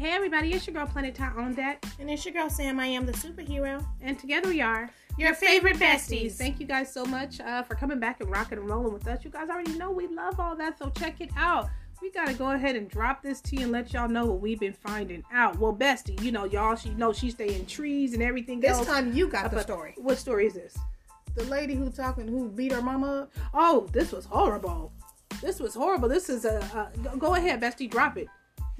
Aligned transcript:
hey 0.00 0.12
everybody, 0.12 0.50
it's 0.54 0.66
your 0.66 0.72
girl 0.72 0.86
Planet 0.86 1.14
Ty 1.14 1.28
on 1.36 1.52
that. 1.56 1.84
And 1.98 2.08
it's 2.08 2.24
your 2.24 2.32
girl 2.32 2.48
Sam. 2.48 2.80
I 2.80 2.86
am 2.86 3.04
the 3.04 3.12
superhero. 3.12 3.84
And 4.00 4.18
together 4.18 4.48
we 4.48 4.62
are 4.62 4.88
Your 5.18 5.34
favorite 5.34 5.76
besties. 5.76 6.32
Thank 6.32 6.58
you 6.58 6.66
guys 6.66 6.90
so 6.90 7.04
much 7.04 7.38
uh, 7.40 7.62
for 7.64 7.74
coming 7.74 8.00
back 8.00 8.22
and 8.22 8.30
rocking 8.30 8.56
and 8.56 8.66
rolling 8.66 8.94
with 8.94 9.06
us. 9.06 9.22
You 9.26 9.30
guys 9.30 9.50
already 9.50 9.72
know 9.72 9.90
we 9.90 10.08
love 10.08 10.40
all 10.40 10.56
that, 10.56 10.78
so 10.78 10.90
check 10.98 11.20
it 11.20 11.28
out. 11.36 11.68
We 12.00 12.10
gotta 12.10 12.32
go 12.32 12.52
ahead 12.52 12.76
and 12.76 12.88
drop 12.88 13.22
this 13.22 13.42
tea 13.42 13.60
and 13.60 13.72
let 13.72 13.92
y'all 13.92 14.08
know 14.08 14.24
what 14.24 14.40
we've 14.40 14.58
been 14.58 14.72
finding 14.72 15.22
out. 15.34 15.58
Well, 15.58 15.74
Bestie, 15.74 16.18
you 16.22 16.32
know, 16.32 16.44
y'all, 16.44 16.76
she 16.76 16.88
know 16.90 17.12
she 17.12 17.30
stay 17.30 17.54
in 17.54 17.66
trees 17.66 18.14
and 18.14 18.22
everything 18.22 18.58
This 18.60 18.78
else. 18.78 18.86
time 18.86 19.12
you 19.14 19.28
got 19.28 19.50
the 19.50 19.60
story. 19.60 19.92
What 19.98 20.16
story 20.16 20.46
is 20.46 20.54
this? 20.54 20.78
The 21.34 21.44
lady 21.44 21.74
who 21.74 21.90
talking 21.90 22.26
who 22.26 22.48
beat 22.48 22.72
her 22.72 22.80
mama 22.80 23.24
up. 23.24 23.32
Oh, 23.52 23.86
this 23.92 24.12
was 24.12 24.24
horrible. 24.24 24.92
This 25.42 25.60
was 25.60 25.74
horrible. 25.74 26.08
This 26.08 26.30
is 26.30 26.46
a. 26.46 26.64
Uh, 26.74 26.88
go- 27.02 27.16
go 27.16 27.34
ahead, 27.34 27.60
Bestie, 27.60 27.90
drop 27.90 28.16
it. 28.16 28.28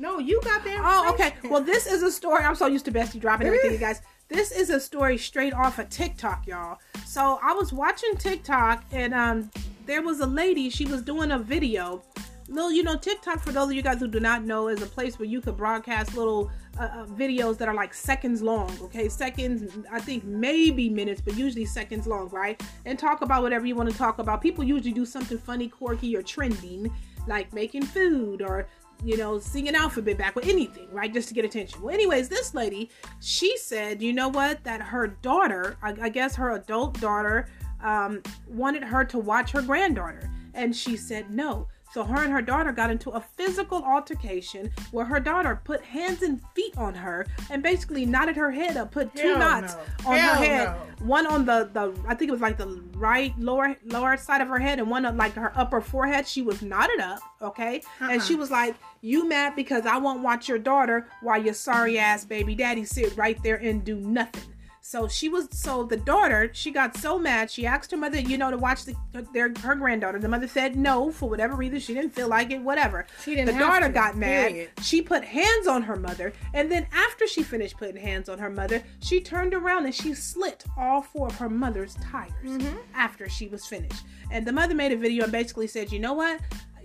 No, 0.00 0.18
you 0.18 0.40
got 0.42 0.64
that. 0.64 0.80
Oh, 0.82 1.12
okay. 1.12 1.34
Well, 1.44 1.60
this 1.60 1.86
is 1.86 2.02
a 2.02 2.10
story. 2.10 2.42
I'm 2.42 2.54
so 2.54 2.66
used 2.66 2.86
to 2.86 2.90
Bestie 2.90 3.20
dropping 3.20 3.48
everything, 3.48 3.72
you 3.72 3.78
guys. 3.78 4.00
This 4.28 4.50
is 4.50 4.70
a 4.70 4.80
story 4.80 5.18
straight 5.18 5.52
off 5.52 5.78
of 5.78 5.90
TikTok, 5.90 6.46
y'all. 6.46 6.78
So 7.04 7.38
I 7.42 7.52
was 7.52 7.70
watching 7.70 8.16
TikTok, 8.16 8.82
and 8.92 9.12
um, 9.12 9.50
there 9.84 10.00
was 10.00 10.20
a 10.20 10.26
lady. 10.26 10.70
She 10.70 10.86
was 10.86 11.02
doing 11.02 11.32
a 11.32 11.38
video. 11.38 12.02
Little, 12.48 12.72
you 12.72 12.82
know, 12.82 12.96
TikTok 12.96 13.40
for 13.40 13.52
those 13.52 13.68
of 13.68 13.74
you 13.74 13.82
guys 13.82 14.00
who 14.00 14.08
do 14.08 14.20
not 14.20 14.42
know 14.42 14.68
is 14.68 14.80
a 14.80 14.86
place 14.86 15.18
where 15.18 15.28
you 15.28 15.42
could 15.42 15.58
broadcast 15.58 16.16
little 16.16 16.50
uh, 16.78 16.84
uh, 16.84 17.06
videos 17.06 17.58
that 17.58 17.68
are 17.68 17.74
like 17.74 17.92
seconds 17.92 18.40
long. 18.40 18.74
Okay, 18.80 19.06
seconds. 19.10 19.76
I 19.92 20.00
think 20.00 20.24
maybe 20.24 20.88
minutes, 20.88 21.20
but 21.20 21.36
usually 21.36 21.66
seconds 21.66 22.06
long, 22.06 22.30
right? 22.30 22.60
And 22.86 22.98
talk 22.98 23.20
about 23.20 23.42
whatever 23.42 23.66
you 23.66 23.74
want 23.74 23.90
to 23.90 23.98
talk 23.98 24.18
about. 24.18 24.40
People 24.40 24.64
usually 24.64 24.92
do 24.92 25.04
something 25.04 25.36
funny, 25.36 25.68
quirky, 25.68 26.16
or 26.16 26.22
trending, 26.22 26.90
like 27.26 27.52
making 27.52 27.82
food 27.82 28.40
or 28.40 28.66
you 29.04 29.16
know, 29.16 29.38
sing 29.38 29.68
an 29.68 29.74
alphabet 29.74 30.18
back 30.18 30.36
or 30.36 30.42
anything, 30.44 30.88
right? 30.90 31.12
Just 31.12 31.28
to 31.28 31.34
get 31.34 31.44
attention. 31.44 31.80
Well, 31.82 31.94
anyways, 31.94 32.28
this 32.28 32.54
lady, 32.54 32.90
she 33.20 33.56
said, 33.56 34.02
you 34.02 34.12
know 34.12 34.28
what? 34.28 34.62
That 34.64 34.80
her 34.82 35.06
daughter, 35.06 35.76
I, 35.82 35.94
I 36.02 36.08
guess 36.08 36.36
her 36.36 36.52
adult 36.52 37.00
daughter, 37.00 37.48
um, 37.82 38.22
wanted 38.48 38.84
her 38.84 39.04
to 39.04 39.18
watch 39.18 39.52
her 39.52 39.62
granddaughter. 39.62 40.30
And 40.54 40.74
she 40.74 40.96
said 40.96 41.30
no. 41.30 41.68
So 41.92 42.04
her 42.04 42.22
and 42.22 42.32
her 42.32 42.40
daughter 42.42 42.70
got 42.70 42.90
into 42.90 43.10
a 43.10 43.20
physical 43.20 43.82
altercation 43.84 44.70
where 44.92 45.04
her 45.04 45.18
daughter 45.18 45.60
put 45.64 45.82
hands 45.82 46.22
and 46.22 46.40
feet 46.54 46.76
on 46.78 46.94
her 46.94 47.26
and 47.50 47.62
basically 47.62 48.06
knotted 48.06 48.36
her 48.36 48.50
head 48.52 48.76
up, 48.76 48.92
put 48.92 49.12
two 49.16 49.28
Hell 49.28 49.38
knots 49.38 49.74
no. 50.04 50.10
on 50.10 50.16
Hell 50.18 50.34
her 50.36 50.44
head. 50.44 50.64
no. 51.00 51.06
One 51.06 51.26
on 51.26 51.44
the, 51.44 51.68
the 51.72 51.92
I 52.06 52.14
think 52.14 52.28
it 52.28 52.32
was 52.32 52.40
like 52.40 52.58
the 52.58 52.80
right 52.94 53.36
lower 53.38 53.76
lower 53.86 54.16
side 54.16 54.40
of 54.40 54.48
her 54.48 54.58
head 54.60 54.78
and 54.78 54.88
one 54.88 55.04
on 55.04 55.16
like 55.16 55.32
her 55.34 55.52
upper 55.56 55.80
forehead. 55.80 56.28
She 56.28 56.42
was 56.42 56.62
knotted 56.62 57.00
up, 57.00 57.20
okay? 57.42 57.82
And 58.00 58.22
she 58.22 58.34
Uh-uh. 58.34 58.40
was 58.40 58.50
like, 58.52 58.76
You 59.00 59.28
mad 59.28 59.56
because 59.56 59.84
I 59.84 59.96
won't 59.96 60.22
watch 60.22 60.48
your 60.48 60.58
daughter 60.58 61.08
while 61.22 61.42
your 61.42 61.54
sorry 61.54 61.98
ass 61.98 62.24
baby 62.24 62.54
daddy 62.54 62.84
sit 62.84 63.16
right 63.16 63.42
there 63.42 63.56
and 63.56 63.84
do 63.84 63.96
nothing. 63.96 64.44
So 64.82 65.06
she 65.08 65.28
was 65.28 65.48
so 65.52 65.84
the 65.84 65.96
daughter, 65.98 66.50
she 66.52 66.70
got 66.70 66.96
so 66.96 67.18
mad. 67.18 67.50
She 67.50 67.66
asked 67.66 67.90
her 67.90 67.96
mother, 67.96 68.18
you 68.18 68.38
know, 68.38 68.50
to 68.50 68.56
watch 68.56 68.84
the 68.84 68.94
their 69.32 69.52
her 69.62 69.74
granddaughter. 69.74 70.18
The 70.18 70.28
mother 70.28 70.48
said 70.48 70.74
no 70.76 71.10
for 71.12 71.28
whatever 71.28 71.54
reason. 71.54 71.78
She 71.80 71.94
didn't 71.94 72.14
feel 72.14 72.28
like 72.28 72.50
it, 72.50 72.60
whatever. 72.60 73.06
She 73.24 73.34
didn't 73.34 73.54
The 73.54 73.60
daughter 73.60 73.86
to, 73.88 73.92
got 73.92 74.16
mad. 74.16 74.50
period. 74.52 74.70
She 74.82 75.02
put 75.02 75.22
hands 75.24 75.66
on 75.66 75.82
her 75.82 75.96
mother, 75.96 76.32
and 76.54 76.70
then 76.72 76.86
after 76.92 77.26
she 77.26 77.42
finished 77.42 77.76
putting 77.76 77.96
hands 78.00 78.28
on 78.28 78.38
her 78.38 78.50
mother, 78.50 78.82
she 79.00 79.20
turned 79.20 79.54
around 79.54 79.84
and 79.84 79.94
she 79.94 80.14
slit 80.14 80.64
all 80.76 81.02
four 81.02 81.26
of 81.28 81.36
her 81.36 81.48
mother's 81.50 81.94
tires 81.96 82.30
Mm-hmm. 82.44 82.76
after 82.94 83.28
she 83.28 83.48
was 83.48 83.66
finished. 83.66 84.02
And 84.30 84.46
the 84.46 84.52
mother 84.52 84.74
made 84.74 84.92
a 84.92 84.96
video 84.96 85.24
and 85.24 85.32
basically 85.32 85.66
said, 85.66 85.92
"You 85.92 85.98
know 86.00 86.14
what? 86.14 86.40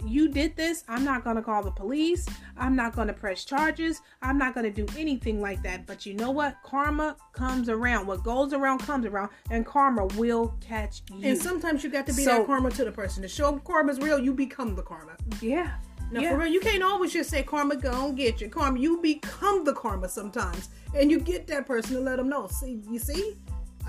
You 0.05 0.27
did 0.29 0.55
this. 0.55 0.83
I'm 0.87 1.03
not 1.03 1.23
going 1.23 1.35
to 1.35 1.41
call 1.41 1.63
the 1.63 1.71
police. 1.71 2.27
I'm 2.57 2.75
not 2.75 2.95
going 2.95 3.07
to 3.07 3.13
press 3.13 3.43
charges. 3.45 4.01
I'm 4.21 4.37
not 4.37 4.53
going 4.53 4.71
to 4.71 4.85
do 4.85 4.85
anything 4.97 5.41
like 5.41 5.61
that. 5.63 5.85
But 5.85 6.05
you 6.05 6.13
know 6.13 6.31
what? 6.31 6.55
Karma 6.63 7.17
comes 7.33 7.69
around. 7.69 8.07
What 8.07 8.23
goes 8.23 8.53
around 8.53 8.79
comes 8.79 9.05
around, 9.05 9.29
and 9.51 9.65
karma 9.65 10.05
will 10.17 10.55
catch 10.61 11.01
you. 11.11 11.27
And 11.27 11.37
sometimes 11.37 11.83
you 11.83 11.89
got 11.89 12.05
to 12.07 12.13
be 12.13 12.23
So- 12.23 12.37
that 12.39 12.45
karma 12.47 12.71
to 12.71 12.85
the 12.85 12.91
person. 12.91 13.21
To 13.23 13.27
show 13.27 13.57
karma's 13.59 13.99
real, 13.99 14.19
you 14.19 14.33
become 14.33 14.75
the 14.75 14.83
karma. 14.83 15.13
yeah. 15.41 15.71
Now, 16.11 16.21
yeah. 16.21 16.29
for 16.31 16.37
real, 16.37 16.47
you 16.53 16.59
can't 16.59 16.83
always 16.83 17.11
just 17.11 17.31
say 17.31 17.41
karma 17.41 17.75
gonna 17.75 18.13
get 18.13 18.39
you. 18.39 18.47
Karma, 18.47 18.77
you 18.79 19.01
become 19.01 19.63
the 19.63 19.73
karma 19.73 20.07
sometimes, 20.07 20.69
and 20.93 21.09
you 21.09 21.19
get 21.19 21.47
that 21.47 21.65
person 21.65 21.95
to 21.95 21.99
let 21.99 22.17
them 22.17 22.29
know. 22.29 22.45
See, 22.47 22.79
you 22.91 22.99
see, 22.99 23.35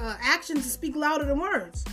uh, 0.00 0.16
actions 0.22 0.70
speak 0.72 0.96
louder 0.96 1.26
than 1.26 1.38
words. 1.38 1.84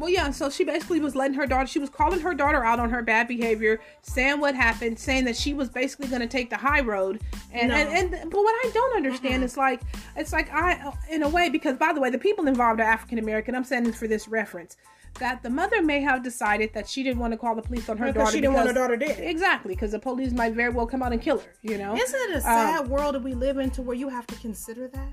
Well, 0.00 0.08
yeah, 0.08 0.30
so 0.30 0.48
she 0.48 0.64
basically 0.64 0.98
was 0.98 1.14
letting 1.14 1.34
her 1.34 1.46
daughter, 1.46 1.66
she 1.66 1.78
was 1.78 1.90
calling 1.90 2.20
her 2.20 2.32
daughter 2.32 2.64
out 2.64 2.80
on 2.80 2.88
her 2.88 3.02
bad 3.02 3.28
behavior, 3.28 3.80
saying 4.00 4.40
what 4.40 4.54
happened, 4.54 4.98
saying 4.98 5.26
that 5.26 5.36
she 5.36 5.52
was 5.52 5.68
basically 5.68 6.08
going 6.08 6.22
to 6.22 6.26
take 6.26 6.48
the 6.48 6.56
high 6.56 6.80
road. 6.80 7.20
And, 7.52 7.68
No. 7.68 7.74
and, 7.76 8.14
and, 8.14 8.30
but 8.30 8.42
what 8.42 8.54
I 8.64 8.70
don't 8.72 8.96
understand 8.96 9.44
is 9.44 9.58
like, 9.58 9.82
it's 10.16 10.32
like 10.32 10.50
I, 10.52 10.90
in 11.10 11.22
a 11.22 11.28
way, 11.28 11.50
because 11.50 11.76
by 11.76 11.92
the 11.92 12.00
way, 12.00 12.08
the 12.08 12.18
people 12.18 12.46
involved 12.46 12.80
are 12.80 12.84
African 12.84 13.18
American. 13.18 13.54
I'm 13.54 13.62
saying 13.62 13.84
this 13.84 13.96
for 13.96 14.08
this 14.08 14.26
reference. 14.26 14.78
That 15.18 15.42
the 15.42 15.50
mother 15.50 15.82
may 15.82 16.00
have 16.00 16.22
decided 16.22 16.72
that 16.72 16.88
she 16.88 17.02
didn't 17.02 17.18
want 17.18 17.32
to 17.32 17.36
call 17.36 17.54
the 17.54 17.60
police 17.62 17.88
on 17.90 17.98
her 17.98 18.06
Because 18.06 18.20
daughter. 18.20 18.32
she 18.32 18.40
didn't 18.40 18.54
want 18.54 18.68
her 18.68 18.72
daughter 18.72 18.96
dead. 18.96 19.18
Exactly, 19.20 19.74
because 19.74 19.90
the 19.90 19.98
police 19.98 20.32
might 20.32 20.54
very 20.54 20.70
well 20.72 20.86
come 20.86 21.02
out 21.02 21.12
and 21.12 21.20
kill 21.20 21.40
her, 21.40 21.52
you 21.60 21.76
know? 21.76 21.94
Isn't 21.94 22.20
it 22.30 22.32
a 22.32 22.36
um, 22.36 22.40
sad 22.42 22.88
world 22.88 23.16
that 23.16 23.22
we 23.22 23.34
live 23.34 23.58
in 23.58 23.70
to 23.72 23.82
where 23.82 23.96
you 23.96 24.08
have 24.08 24.26
to 24.28 24.34
consider 24.36 24.88
that? 24.88 25.12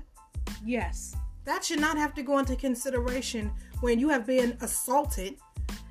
Yes. 0.64 1.14
That 1.44 1.64
should 1.64 1.80
not 1.80 1.96
have 1.96 2.14
to 2.14 2.22
go 2.22 2.38
into 2.38 2.56
consideration 2.56 3.50
when 3.80 3.98
you 3.98 4.08
have 4.08 4.26
been 4.26 4.56
assaulted 4.60 5.36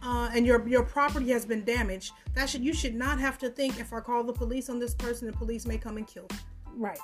uh, 0.04 0.30
and 0.34 0.46
your 0.46 0.68
your 0.68 0.84
property 0.84 1.30
has 1.30 1.46
been 1.46 1.64
damaged. 1.64 2.14
That 2.34 2.50
should 2.50 2.64
you 2.64 2.74
should 2.74 2.96
not 2.96 3.20
have 3.20 3.38
to 3.40 3.50
think 3.50 3.80
if 3.80 3.94
I 3.94 4.00
call 4.00 4.24
the 4.24 4.34
police 4.34 4.70
on 4.70 4.80
this 4.80 4.94
person, 4.94 5.28
the 5.28 5.34
police 5.34 5.66
may 5.66 5.78
come 5.78 5.98
and 5.98 6.08
kill. 6.08 6.28
me. 6.30 6.38
Right. 6.76 7.00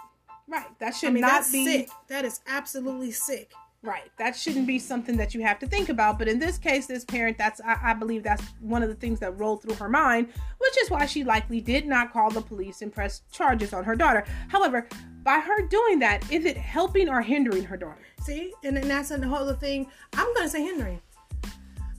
Right. 0.47 0.67
That 0.79 0.95
should 0.95 1.09
I 1.09 1.13
mean, 1.13 1.21
not 1.21 1.31
that's 1.31 1.51
be. 1.51 1.65
sick. 1.65 1.89
That 2.07 2.25
is 2.25 2.41
absolutely 2.47 3.11
sick. 3.11 3.53
Right. 3.81 4.09
That 4.17 4.33
shouldn't 4.33 4.65
be 4.65 4.79
something 4.79 5.17
that 5.17 5.33
you 5.33 5.41
have 5.41 5.59
to 5.59 5.67
think 5.67 5.89
about. 5.89 6.17
But 6.17 6.29
in 6.29 6.39
this 6.39 6.57
case, 6.57 6.87
this 6.87 7.03
parent, 7.03 7.37
that's 7.37 7.59
I, 7.59 7.77
I 7.83 7.93
believe 7.93 8.23
that's 8.23 8.43
one 8.61 8.81
of 8.81 8.87
the 8.87 8.95
things 8.95 9.19
that 9.19 9.37
rolled 9.37 9.61
through 9.61 9.75
her 9.75 9.89
mind, 9.89 10.27
which 10.57 10.77
is 10.81 10.89
why 10.89 11.05
she 11.05 11.25
likely 11.25 11.59
did 11.59 11.85
not 11.85 12.13
call 12.13 12.29
the 12.29 12.41
police 12.41 12.81
and 12.81 12.93
press 12.93 13.23
charges 13.31 13.73
on 13.73 13.83
her 13.83 13.95
daughter. 13.95 14.25
However, 14.47 14.87
by 15.23 15.39
her 15.39 15.67
doing 15.67 15.99
that, 15.99 16.29
is 16.31 16.45
it 16.45 16.57
helping 16.57 17.09
or 17.09 17.21
hindering 17.21 17.63
her 17.63 17.77
daughter? 17.77 18.01
See, 18.21 18.53
and 18.63 18.75
then 18.75 18.87
that's 18.87 19.09
the 19.09 19.27
whole 19.27 19.51
thing. 19.53 19.87
I'm 20.13 20.33
gonna 20.33 20.49
say 20.49 20.63
hindering. 20.63 21.01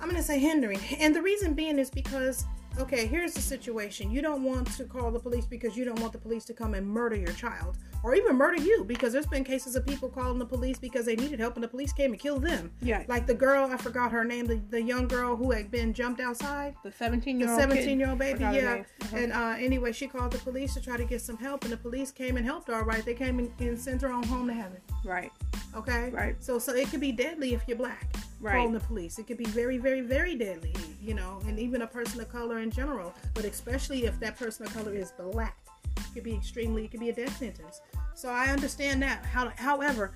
I'm 0.01 0.09
gonna 0.09 0.23
say 0.23 0.39
hindering, 0.39 0.81
and 0.99 1.15
the 1.15 1.23
reason 1.23 1.55
being 1.55 1.79
is 1.79 1.91
because 1.91 2.45
okay, 2.79 3.07
here's 3.07 3.35
the 3.35 3.41
situation. 3.41 4.11
You 4.11 4.23
don't 4.23 4.43
want 4.43 4.73
to 4.77 4.85
call 4.85 5.11
the 5.11 5.19
police 5.19 5.47
because 5.47 5.77
you 5.77 5.85
don't 5.85 6.01
want 6.01 6.13
the 6.13 6.19
police 6.19 6.45
to 6.47 6.55
come 6.55 6.75
and 6.75 6.87
murder 6.87 7.17
your 7.17 7.33
child, 7.33 7.77
or 8.03 8.15
even 8.15 8.37
murder 8.37 8.63
you, 8.63 8.85
because 8.85 9.13
there's 9.13 9.27
been 9.27 9.45
cases 9.45 9.77
of 9.77 9.87
people 9.87 10.09
calling 10.09 10.39
the 10.39 10.47
police 10.47 10.79
because 10.79 11.07
they 11.07 11.17
needed 11.17 11.41
help 11.41 11.55
and 11.55 11.65
the 11.65 11.69
police 11.69 11.93
came 11.93 12.13
and 12.13 12.21
killed 12.21 12.43
them. 12.43 12.71
Yeah. 12.83 13.05
Like 13.09 13.27
the 13.27 13.35
girl, 13.35 13.71
I 13.71 13.77
forgot 13.77 14.13
her 14.13 14.25
name, 14.25 14.47
the, 14.47 14.61
the 14.71 14.83
young 14.83 15.09
girl 15.09 15.37
who 15.37 15.51
had 15.53 15.71
been 15.71 15.93
jumped 15.93 16.21
outside. 16.21 16.75
The 16.83 16.93
17 16.93 17.41
year 17.41 17.49
old 17.49 17.59
The 17.59 17.63
17 17.63 17.99
year 17.99 18.11
old 18.11 18.19
baby, 18.19 18.41
yeah. 18.41 18.85
Uh-huh. 19.03 19.17
And 19.17 19.33
uh, 19.33 19.57
anyway, 19.59 19.93
she 19.93 20.07
called 20.07 20.33
the 20.33 20.39
police 20.39 20.75
to 20.75 20.81
try 20.81 20.97
to 20.97 21.05
get 21.05 21.21
some 21.21 21.37
help, 21.37 21.65
and 21.65 21.73
the 21.73 21.77
police 21.77 22.11
came 22.11 22.37
and 22.37 22.45
helped 22.45 22.69
her. 22.69 22.75
All 22.75 22.85
right, 22.85 23.05
they 23.05 23.15
came 23.15 23.39
and, 23.39 23.51
and 23.61 23.79
sent 23.79 24.03
her 24.03 24.13
on 24.13 24.23
home 24.25 24.47
to 24.49 24.55
heaven. 24.55 24.81
Right. 25.05 25.33
Okay. 25.75 26.11
Right. 26.11 26.43
So 26.43 26.59
so 26.59 26.75
it 26.75 26.89
could 26.89 27.01
be 27.01 27.13
deadly 27.13 27.55
if 27.55 27.63
you're 27.67 27.77
black. 27.77 28.15
Right. 28.45 28.57
Calling 28.57 28.75
the 28.75 28.81
police. 28.81 29.19
It 29.19 29.27
could 29.27 29.39
be 29.39 29.47
very, 29.47 29.79
very, 29.79 30.03
very 30.03 30.35
deadly. 30.35 30.75
You 31.01 31.15
know, 31.15 31.41
and 31.47 31.59
even 31.59 31.81
a 31.81 31.87
person 31.87 32.21
of 32.21 32.29
color 32.29 32.59
in 32.59 32.71
general. 32.71 33.15
But 33.33 33.47
especially 33.47 34.05
if 34.05 34.21
that 34.21 34.37
person 34.37 34.67
of 34.67 34.75
color 34.75 34.93
is 34.93 35.13
black. 35.13 35.57
It 35.97 36.05
could 36.13 36.25
be 36.25 36.35
extremely 36.35 36.85
it 36.85 36.91
could 36.91 37.01
be 37.01 37.09
a 37.09 37.15
death 37.15 37.39
sentence. 37.39 37.81
So 38.15 38.29
I 38.29 38.49
understand 38.49 39.01
that. 39.03 39.25
How 39.25 39.51
however, 39.57 40.13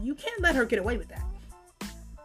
you 0.00 0.14
can't 0.14 0.40
let 0.40 0.56
her 0.56 0.64
get 0.64 0.78
away 0.78 0.96
with 0.96 1.08
that. 1.08 1.22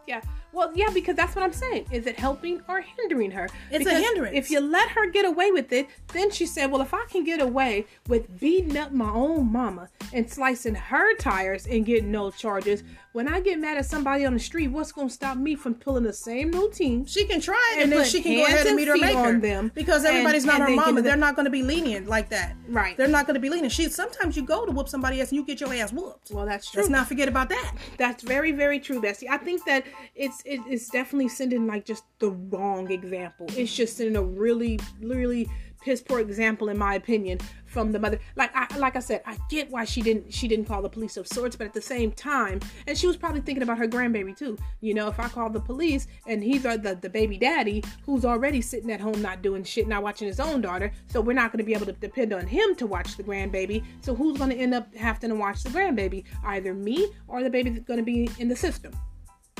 Yeah. 0.06 0.22
Well, 0.52 0.72
yeah, 0.74 0.88
because 0.92 1.16
that's 1.16 1.36
what 1.36 1.44
I'm 1.44 1.52
saying. 1.52 1.86
Is 1.90 2.06
it 2.06 2.18
helping 2.18 2.62
or 2.68 2.80
hindering 2.80 3.30
her? 3.32 3.44
It's 3.70 3.84
a 3.84 3.90
Because 3.90 4.02
hindrance. 4.02 4.36
If 4.36 4.50
you 4.50 4.60
let 4.60 4.88
her 4.90 5.10
get 5.10 5.24
away 5.26 5.50
with 5.50 5.72
it, 5.72 5.86
then 6.12 6.30
she 6.30 6.46
said, 6.46 6.70
"Well, 6.70 6.80
if 6.80 6.92
I 6.94 7.04
can 7.10 7.24
get 7.24 7.40
away 7.40 7.86
with 8.08 8.40
beating 8.40 8.76
up 8.76 8.92
my 8.92 9.10
own 9.10 9.52
mama 9.52 9.88
and 10.12 10.30
slicing 10.30 10.74
her 10.74 11.14
tires 11.16 11.66
and 11.66 11.84
getting 11.86 12.10
no 12.10 12.30
charges, 12.30 12.84
when 13.12 13.28
I 13.28 13.40
get 13.40 13.58
mad 13.58 13.76
at 13.78 13.86
somebody 13.86 14.24
on 14.24 14.34
the 14.34 14.40
street, 14.40 14.68
what's 14.68 14.92
going 14.92 15.08
to 15.08 15.14
stop 15.14 15.36
me 15.36 15.54
from 15.54 15.74
pulling 15.74 16.04
the 16.04 16.12
same 16.12 16.50
routine?" 16.52 17.04
She 17.06 17.24
can 17.26 17.40
try 17.40 17.74
it 17.76 17.82
And 17.82 17.92
and, 17.92 18.00
then 18.00 18.08
she 18.08 18.22
can 18.22 18.34
go 18.36 18.44
ahead 18.46 18.60
and 18.60 18.68
and 18.68 18.76
meet 18.76 18.88
her 18.88 18.96
maker 18.96 19.18
on 19.18 19.40
them 19.40 19.70
because 19.74 20.04
and- 20.04 20.14
everybody's 20.14 20.44
not 20.44 20.56
and 20.56 20.62
her 20.62 20.68
give 20.68 20.76
mama. 20.76 21.02
They're 21.02 21.16
not 21.16 21.34
going 21.36 21.44
to 21.44 21.50
be 21.50 21.62
lenient 21.62 22.06
like 22.08 22.28
that. 22.30 22.56
Right. 22.68 22.96
They're 22.96 23.08
not 23.08 23.26
going 23.26 23.34
to 23.34 23.40
be 23.40 23.48
lenient. 23.48 23.72
She 23.72 23.88
sometimes 23.88 24.36
you 24.36 24.42
go 24.42 24.64
to 24.66 24.72
whoop 24.72 24.88
somebody 24.88 25.20
else 25.20 25.30
and 25.30 25.36
you 25.36 25.44
get 25.44 25.60
your 25.60 25.72
ass 25.74 25.92
whooped. 25.92 26.30
Well, 26.30 26.46
that's 26.46 26.70
true. 26.70 26.80
Let's 26.82 26.90
not 26.90 27.06
forget 27.06 27.28
about 27.28 27.48
that. 27.50 27.74
That's 27.98 28.22
very, 28.22 28.52
very 28.52 28.80
true, 28.80 29.00
Bessie. 29.00 29.28
I 29.28 29.36
think 29.38 29.64
that 29.66 29.84
it's 30.14 30.42
it, 30.44 30.60
it's 30.66 30.88
definitely 30.88 31.28
sending 31.28 31.66
like 31.66 31.84
just 31.84 32.04
the 32.18 32.30
wrong 32.30 32.90
example. 32.90 33.46
It's 33.56 33.74
just 33.74 33.96
sending 33.96 34.16
a 34.16 34.22
really, 34.22 34.78
really 35.00 35.48
piss 35.82 36.00
poor 36.00 36.20
example 36.20 36.68
in 36.68 36.78
my 36.78 36.94
opinion 36.94 37.38
from 37.66 37.90
the 37.90 37.98
mother. 37.98 38.18
Like 38.36 38.50
I 38.54 38.76
like 38.78 38.96
I 38.96 39.00
said 39.00 39.22
I 39.26 39.36
get 39.48 39.70
why 39.70 39.84
she 39.84 40.02
didn't 40.02 40.32
she 40.32 40.46
didn't 40.46 40.66
call 40.66 40.82
the 40.82 40.88
police 40.88 41.16
of 41.16 41.26
sorts 41.26 41.56
but 41.56 41.66
at 41.66 41.72
the 41.72 41.80
same 41.80 42.12
time 42.12 42.60
and 42.86 42.96
she 42.96 43.06
was 43.06 43.16
probably 43.16 43.40
thinking 43.40 43.62
about 43.62 43.78
her 43.78 43.88
grandbaby 43.88 44.36
too. 44.36 44.58
You 44.80 44.94
know 44.94 45.08
if 45.08 45.18
I 45.18 45.28
call 45.28 45.50
the 45.50 45.60
police 45.60 46.06
and 46.26 46.42
he's 46.42 46.62
the 46.62 46.98
the 47.00 47.08
baby 47.10 47.38
daddy 47.38 47.82
who's 48.04 48.24
already 48.24 48.60
sitting 48.60 48.90
at 48.90 49.00
home 49.00 49.20
not 49.22 49.42
doing 49.42 49.64
shit 49.64 49.88
not 49.88 50.02
watching 50.02 50.28
his 50.28 50.38
own 50.38 50.60
daughter 50.60 50.92
so 51.08 51.20
we're 51.20 51.32
not 51.32 51.50
going 51.50 51.58
to 51.58 51.64
be 51.64 51.74
able 51.74 51.86
to 51.86 51.92
depend 51.92 52.32
on 52.32 52.46
him 52.46 52.74
to 52.76 52.86
watch 52.86 53.16
the 53.16 53.22
grandbaby 53.22 53.82
so 54.02 54.14
who's 54.14 54.38
going 54.38 54.50
to 54.50 54.56
end 54.56 54.74
up 54.74 54.94
having 54.94 55.30
to 55.30 55.36
watch 55.36 55.62
the 55.62 55.70
grandbaby? 55.70 56.24
Either 56.44 56.74
me 56.74 57.10
or 57.26 57.42
the 57.42 57.50
baby 57.50 57.70
that's 57.70 57.86
going 57.86 57.98
to 57.98 58.04
be 58.04 58.30
in 58.38 58.48
the 58.48 58.56
system 58.56 58.92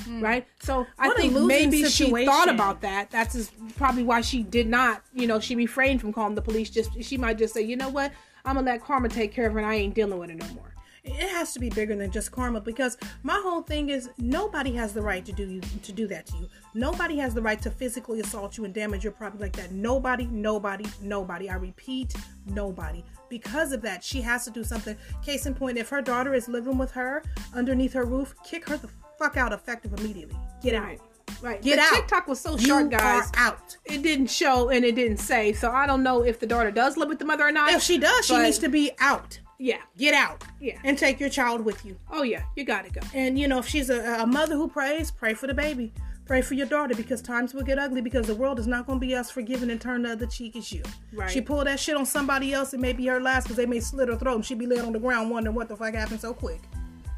Mm. 0.03 0.23
right? 0.23 0.47
So 0.61 0.87
I 0.99 1.09
What 1.09 1.19
a 1.19 1.23
think 1.23 1.35
maybe 1.47 1.85
she 1.87 2.11
thought 2.25 2.49
about 2.49 2.81
that. 2.83 3.11
That's 3.11 3.35
just 3.35 3.53
probably 3.77 4.03
why 4.03 4.21
she 4.21 4.43
did 4.43 4.67
not, 4.69 5.03
you 5.15 5.27
know, 5.27 5.41
she 5.41 5.55
refrained 5.57 6.01
from 6.01 6.13
calling 6.13 6.35
the 6.35 6.43
police. 6.43 6.71
Just 6.71 7.03
she 7.03 7.17
might 7.17 7.39
just 7.39 7.55
say, 7.55 7.63
you 7.63 7.77
know 7.77 7.89
what, 7.89 8.13
I'm 8.45 8.57
gonna 8.57 8.67
let 8.71 8.83
Karma 8.83 9.09
take 9.09 9.33
care 9.33 9.47
of 9.47 9.53
her, 9.53 9.59
and 9.59 9.69
I 9.69 9.75
ain't 9.75 9.95
dealing 9.95 10.19
with 10.19 10.31
it 10.31 10.37
no 10.37 10.47
more. 10.55 10.69
it 11.05 11.15
has 11.31 11.53
to 11.53 11.59
be 11.59 11.69
bigger 11.69 11.97
than 11.97 12.13
just 12.13 12.31
karma 12.31 12.61
because 12.61 12.97
my 13.25 13.41
whole 13.43 13.63
thing 13.63 13.89
is 13.89 14.09
nobody 14.19 14.73
has 14.73 14.93
the 14.95 15.03
right 15.03 15.25
to 15.25 15.33
do 15.33 15.45
you 15.55 15.61
to 15.83 15.91
do 15.93 16.07
that 16.07 16.27
to 16.27 16.37
you. 16.37 16.49
Nobody 16.75 17.17
has 17.19 17.35
the 17.35 17.43
right 17.43 17.61
to 17.63 17.71
physically 17.73 18.21
assault 18.21 18.57
you 18.57 18.65
and 18.65 18.73
damage 18.73 19.03
your 19.03 19.13
property 19.13 19.43
like 19.43 19.57
that. 19.57 19.73
Nobody, 19.73 20.27
nobody, 20.27 20.85
nobody. 21.01 21.49
I 21.51 21.55
repeat, 21.55 22.15
nobody. 22.47 23.03
Because 23.29 23.73
of 23.73 23.83
that, 23.83 24.05
she 24.05 24.21
has 24.21 24.45
to 24.45 24.53
do 24.53 24.63
something. 24.63 24.97
Case 25.25 25.47
in 25.47 25.55
point, 25.55 25.77
if 25.77 25.89
her 25.89 26.03
daughter 26.03 26.35
is 26.35 26.47
living 26.49 26.79
with 26.79 26.93
her 26.93 27.25
underneath 27.53 27.95
her 27.95 28.05
roof, 28.05 28.35
kick 28.45 28.69
her 28.69 28.77
the 28.77 28.89
fuck 29.23 29.37
out 29.37 29.53
effective 29.53 29.93
immediately. 29.99 30.37
Get 30.63 30.75
out. 30.75 30.85
Right, 30.87 31.01
right. 31.41 31.63
Get 31.63 31.77
The 31.77 31.83
out. 31.83 31.93
TikTok 31.95 32.27
was 32.29 32.41
so 32.41 32.57
You 32.59 32.67
short, 32.67 32.91
guys. 32.91 33.31
are 33.37 33.39
out. 33.39 33.77
It 33.85 34.03
didn't 34.03 34.29
show 34.29 34.71
and 34.71 34.85
it 34.85 34.95
didn't 34.95 35.19
say, 35.19 35.53
so 35.53 35.71
I 35.71 35.87
don't 35.87 36.03
know 36.03 36.23
if 36.25 36.41
the 36.41 36.47
daughter 36.47 36.71
does 36.71 36.97
live 36.97 37.09
with 37.09 37.19
the 37.19 37.25
mother 37.25 37.45
or 37.47 37.53
not. 37.53 37.73
If 37.73 37.83
she 37.83 37.99
does, 37.99 38.27
she 38.27 38.37
needs 38.39 38.59
to 38.59 38.69
be 38.69 38.91
out. 38.99 39.39
yeah, 39.59 39.79
Get 39.97 40.15
out. 40.15 40.43
Yeah. 40.61 40.79
And 40.85 40.99
take 40.99 41.21
your 41.21 41.29
child 41.31 41.65
with 41.65 41.85
you. 41.85 41.97
oh 42.11 42.23
yeah, 42.25 42.43
you 42.57 42.65
gotta 42.65 42.91
go. 42.91 43.01
And 43.15 43.39
you 43.39 43.47
know, 43.49 43.59
if 43.59 43.69
she's 43.69 43.91
a, 43.91 44.23
a 44.23 44.27
mother 44.27 44.57
who 44.57 44.69
prays, 44.69 45.11
pray 45.11 45.35
for 45.35 45.47
the 45.47 45.55
baby. 45.55 45.93
Pray 46.25 46.41
for 46.41 46.55
your 46.55 46.69
daughter 46.69 46.95
because 46.95 47.21
times 47.21 47.53
will 47.53 47.63
get 47.65 47.79
ugly 47.81 48.01
because 48.01 48.27
the 48.27 48.35
world 48.35 48.59
is 48.61 48.67
not 48.69 48.87
going 48.87 49.01
to 49.01 49.05
be 49.07 49.13
as 49.15 49.29
forgiving 49.31 49.71
and 49.71 49.81
turn 49.81 50.03
the 50.03 50.13
other 50.13 50.25
cheek 50.25 50.55
as 50.55 50.73
you. 50.73 50.81
Right. 51.13 51.29
She 51.29 51.41
pulled 51.41 51.67
that 51.67 51.81
shit 51.81 51.97
on 51.97 52.07
somebody 52.07 52.55
else, 52.55 52.73
it 52.73 52.81
may 52.81 52.93
be 52.93 53.07
her 53.07 53.21
last 53.21 53.43
because 53.45 53.57
they 53.57 53.67
may 53.67 53.81
slit 53.81 54.09
her 54.09 54.17
throat 54.17 54.37
and 54.37 54.45
she 54.47 54.55
be 54.55 54.65
laying 54.65 54.83
on 54.83 54.93
the 54.93 55.01
ground 55.01 55.31
wondering 55.31 55.55
what 55.57 55.69
the 55.69 55.77
fuck 55.77 55.93
happened 55.95 56.21
so 56.21 56.33
quick. 56.33 56.61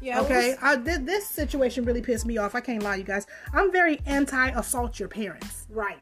Yeah, 0.05 0.21
Okay, 0.21 0.49
was- 0.49 0.57
I, 0.61 0.75
th- 0.77 0.99
this 1.01 1.25
situation 1.27 1.83
really 1.83 2.01
pissed 2.01 2.25
me 2.27 2.37
off. 2.37 2.53
I 2.53 2.61
can't 2.61 2.83
lie, 2.83 2.95
you 2.97 3.03
guys. 3.03 3.25
I'm 3.53 3.71
very 3.71 3.99
anti 4.05 4.49
assault 4.49 4.99
your 4.99 5.09
parents. 5.09 5.65
right. 5.69 5.97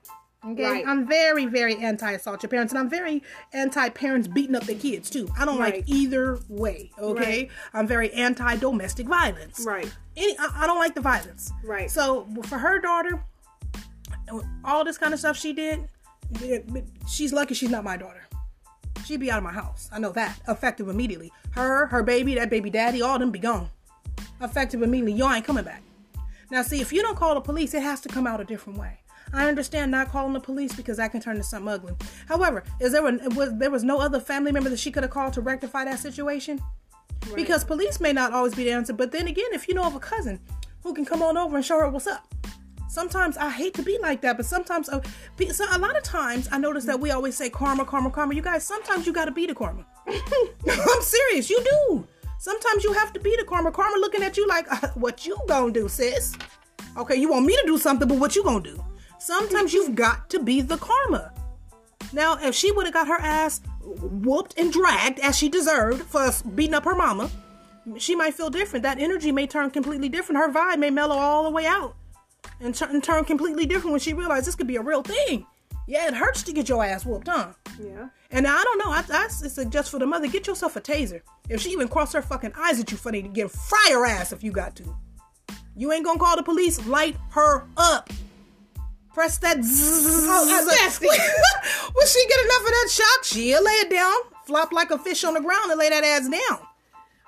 Okay, 0.45 0.61
Right. 0.69 0.83
I'm 0.85 1.07
very, 1.07 1.45
very 1.45 1.77
anti-assault 1.77 2.43
your 2.43 2.49
parents, 2.49 2.73
and 2.73 2.77
I'm 2.79 2.89
very 2.89 3.23
anti-parents 3.53 4.27
beating 4.27 4.55
up 4.57 4.63
their 4.65 4.75
kids 4.75 5.09
too. 5.09 5.29
I 5.39 5.45
don't 5.45 5.57
Right. 5.57 5.75
like 5.75 5.83
either 5.87 6.37
way. 6.49 6.91
Okay, 6.99 7.43
Right. 7.43 7.49
I'm 7.73 7.87
very 7.87 8.11
anti-domestic 8.11 9.07
violence. 9.07 9.63
Right. 9.65 9.89
Any, 10.17 10.37
I, 10.37 10.63
I 10.63 10.67
don't 10.67 10.79
like 10.79 10.95
the 10.95 10.99
violence. 11.01 11.53
Right. 11.63 11.89
So 11.89 12.27
for 12.47 12.57
her 12.57 12.77
daughter, 12.79 13.23
all 14.65 14.83
this 14.83 14.97
kind 14.97 15.13
of 15.13 15.19
stuff 15.21 15.37
she 15.37 15.53
did, 15.53 15.87
she's 17.07 17.31
lucky 17.31 17.53
she's 17.53 17.69
not 17.69 17.85
my 17.85 17.95
daughter. 17.95 18.23
She'd 19.05 19.21
be 19.21 19.31
out 19.31 19.37
of 19.37 19.43
my 19.45 19.53
house. 19.53 19.89
I 19.93 19.99
know 19.99 20.11
that. 20.11 20.41
Effective 20.49 20.89
immediately. 20.89 21.31
Her, 21.51 21.85
her 21.87 22.03
baby, 22.03 22.35
that 22.35 22.49
baby 22.49 22.69
daddy, 22.69 23.01
all 23.01 23.17
them 23.17 23.31
be 23.31 23.39
gone. 23.39 23.69
Effective 24.43 24.81
immediately. 24.81 25.13
Y'all 25.13 25.31
ain't 25.31 25.45
coming 25.45 25.63
back. 25.63 25.81
Now, 26.51 26.61
see, 26.61 26.81
if 26.81 26.93
you 26.93 27.01
don't 27.01 27.15
call 27.15 27.33
the 27.33 27.41
police, 27.41 27.73
it 27.73 27.81
has 27.81 28.01
to 28.01 28.09
come 28.09 28.27
out 28.27 28.41
a 28.41 28.43
different 28.43 28.77
way. 28.77 28.99
I 29.33 29.47
understand 29.47 29.89
not 29.89 30.09
calling 30.09 30.33
the 30.33 30.39
police 30.39 30.75
because 30.75 30.97
that 30.97 31.11
can 31.11 31.21
turn 31.21 31.37
to 31.37 31.43
something 31.43 31.67
ugly. 31.67 31.93
However, 32.27 32.63
is 32.79 32.91
there 32.91 33.07
a, 33.07 33.29
was 33.29 33.57
there 33.57 33.71
was 33.71 33.83
no 33.83 33.99
other 33.99 34.19
family 34.19 34.51
member 34.51 34.69
that 34.69 34.77
she 34.77 34.91
could 34.91 35.01
have 35.01 35.11
called 35.11 35.33
to 35.33 35.41
rectify 35.41 35.85
that 35.85 35.99
situation? 35.99 36.61
Because 37.33 37.63
police 37.63 37.99
may 37.99 38.13
not 38.13 38.33
always 38.33 38.53
be 38.53 38.65
the 38.65 38.71
answer, 38.71 38.93
but 38.93 39.11
then 39.11 39.27
again, 39.27 39.47
if 39.53 39.67
you 39.67 39.73
know 39.73 39.85
of 39.85 39.95
a 39.95 39.99
cousin 39.99 40.39
who 40.83 40.93
can 40.93 41.05
come 41.05 41.23
on 41.23 41.37
over 41.37 41.55
and 41.55 41.65
show 41.65 41.79
her 41.79 41.89
what's 41.89 42.05
up. 42.05 42.27
Sometimes 42.89 43.37
I 43.37 43.49
hate 43.49 43.73
to 43.75 43.81
be 43.81 43.97
like 43.99 44.21
that, 44.21 44.37
but 44.37 44.45
sometimes 44.45 44.87
uh, 44.89 45.01
be- 45.35 45.49
so 45.49 45.65
a 45.71 45.79
lot 45.79 45.97
of 45.97 46.03
times 46.03 46.47
I 46.51 46.59
notice 46.59 46.85
that 46.85 46.99
we 46.99 47.09
always 47.09 47.35
say 47.35 47.49
karma, 47.49 47.85
karma, 47.85 48.11
karma. 48.11 48.35
You 48.35 48.43
guys, 48.43 48.63
sometimes 48.63 49.07
you 49.07 49.13
got 49.13 49.25
to 49.25 49.31
be 49.31 49.47
the 49.47 49.55
karma. 49.55 49.83
I'm 50.07 51.01
serious, 51.01 51.49
you 51.49 51.63
do. 51.63 52.07
Sometimes 52.43 52.83
you 52.83 52.91
have 52.91 53.13
to 53.13 53.21
be 53.21 53.33
the 53.37 53.45
karma. 53.45 53.71
Karma 53.71 53.95
looking 53.99 54.21
at 54.21 54.35
you 54.35 54.45
like, 54.45 54.69
uh, 54.69 54.89
what 54.95 55.25
you 55.25 55.37
gonna 55.47 55.71
do, 55.71 55.87
sis? 55.87 56.35
Okay, 56.97 57.15
you 57.15 57.29
want 57.29 57.45
me 57.45 57.55
to 57.55 57.63
do 57.65 57.77
something, 57.77 58.05
but 58.05 58.17
what 58.17 58.35
you 58.35 58.43
gonna 58.43 58.59
do? 58.59 58.83
Sometimes 59.17 59.73
you've 59.73 59.95
got 60.05 60.29
to 60.31 60.43
be 60.43 60.59
the 60.59 60.75
karma. 60.75 61.31
Now, 62.11 62.37
if 62.41 62.53
she 62.53 62.69
would 62.73 62.85
have 62.85 62.93
got 62.93 63.07
her 63.07 63.17
ass 63.17 63.61
whooped 63.81 64.59
and 64.59 64.73
dragged 64.73 65.19
as 65.21 65.37
she 65.37 65.47
deserved 65.47 66.03
for 66.03 66.29
beating 66.53 66.73
up 66.73 66.83
her 66.83 66.95
mama, 66.95 67.31
she 67.97 68.13
might 68.13 68.33
feel 68.33 68.49
different. 68.49 68.83
That 68.83 68.99
energy 68.99 69.31
may 69.31 69.47
turn 69.47 69.69
completely 69.69 70.09
different. 70.09 70.41
Her 70.41 70.51
vibe 70.51 70.79
may 70.79 70.89
mellow 70.89 71.15
all 71.15 71.45
the 71.45 71.49
way 71.49 71.65
out 71.65 71.95
and, 72.59 72.75
turn 72.75 72.89
and 72.89 73.01
turn 73.01 73.23
completely 73.23 73.65
different 73.65 73.91
when 73.91 74.01
she 74.01 74.13
realized 74.13 74.47
this 74.47 74.55
could 74.55 74.67
be 74.67 74.75
a 74.75 74.81
real 74.81 75.01
thing. 75.01 75.47
Yeah, 75.87 76.07
it 76.07 76.13
hurts 76.13 76.43
to 76.43 76.53
get 76.53 76.69
your 76.69 76.83
ass 76.83 77.05
whooped, 77.05 77.27
huh? 77.27 77.49
Yeah. 77.81 78.07
And 78.31 78.47
I 78.47 78.63
don't 78.63 78.77
know. 78.77 78.89
I, 78.91 79.03
I 79.09 79.27
suggest 79.27 79.91
for 79.91 79.99
the 79.99 80.05
mother, 80.05 80.27
get 80.27 80.47
yourself 80.47 80.75
a 80.75 80.81
taser. 80.81 81.21
If 81.49 81.61
she 81.61 81.71
even 81.71 81.87
cross 81.89 82.13
her 82.13 82.21
fucking 82.21 82.53
eyes 82.57 82.79
at 82.79 82.89
you 82.91 82.97
funny, 82.97 83.21
to 83.21 83.27
get 83.27 83.51
fry 83.51 83.89
her 83.91 84.05
ass 84.05 84.31
if 84.31 84.43
you 84.43 84.51
got 84.51 84.75
to. 84.77 84.95
You 85.75 85.91
ain't 85.91 86.05
gonna 86.05 86.19
call 86.19 86.35
the 86.37 86.43
police. 86.43 86.85
Light 86.87 87.17
her 87.31 87.65
up. 87.77 88.09
Press 89.13 89.37
that. 89.39 89.61
Zzz, 89.63 90.25
Oh, 90.25 90.59
as 90.59 90.65
a- 90.67 90.83
nasty. 90.83 91.07
when 91.07 92.07
she 92.07 92.25
get 92.27 92.45
enough 92.45 92.61
of 92.61 92.67
that 92.67 92.89
shock, 92.91 93.23
she'll 93.25 93.63
lay 93.63 93.71
it 93.73 93.89
down, 93.89 94.13
flop 94.45 94.71
like 94.71 94.89
a 94.91 94.97
fish 94.97 95.23
on 95.23 95.33
the 95.33 95.41
ground, 95.41 95.69
and 95.69 95.79
lay 95.79 95.89
that 95.89 96.03
ass 96.03 96.29
down. 96.29 96.59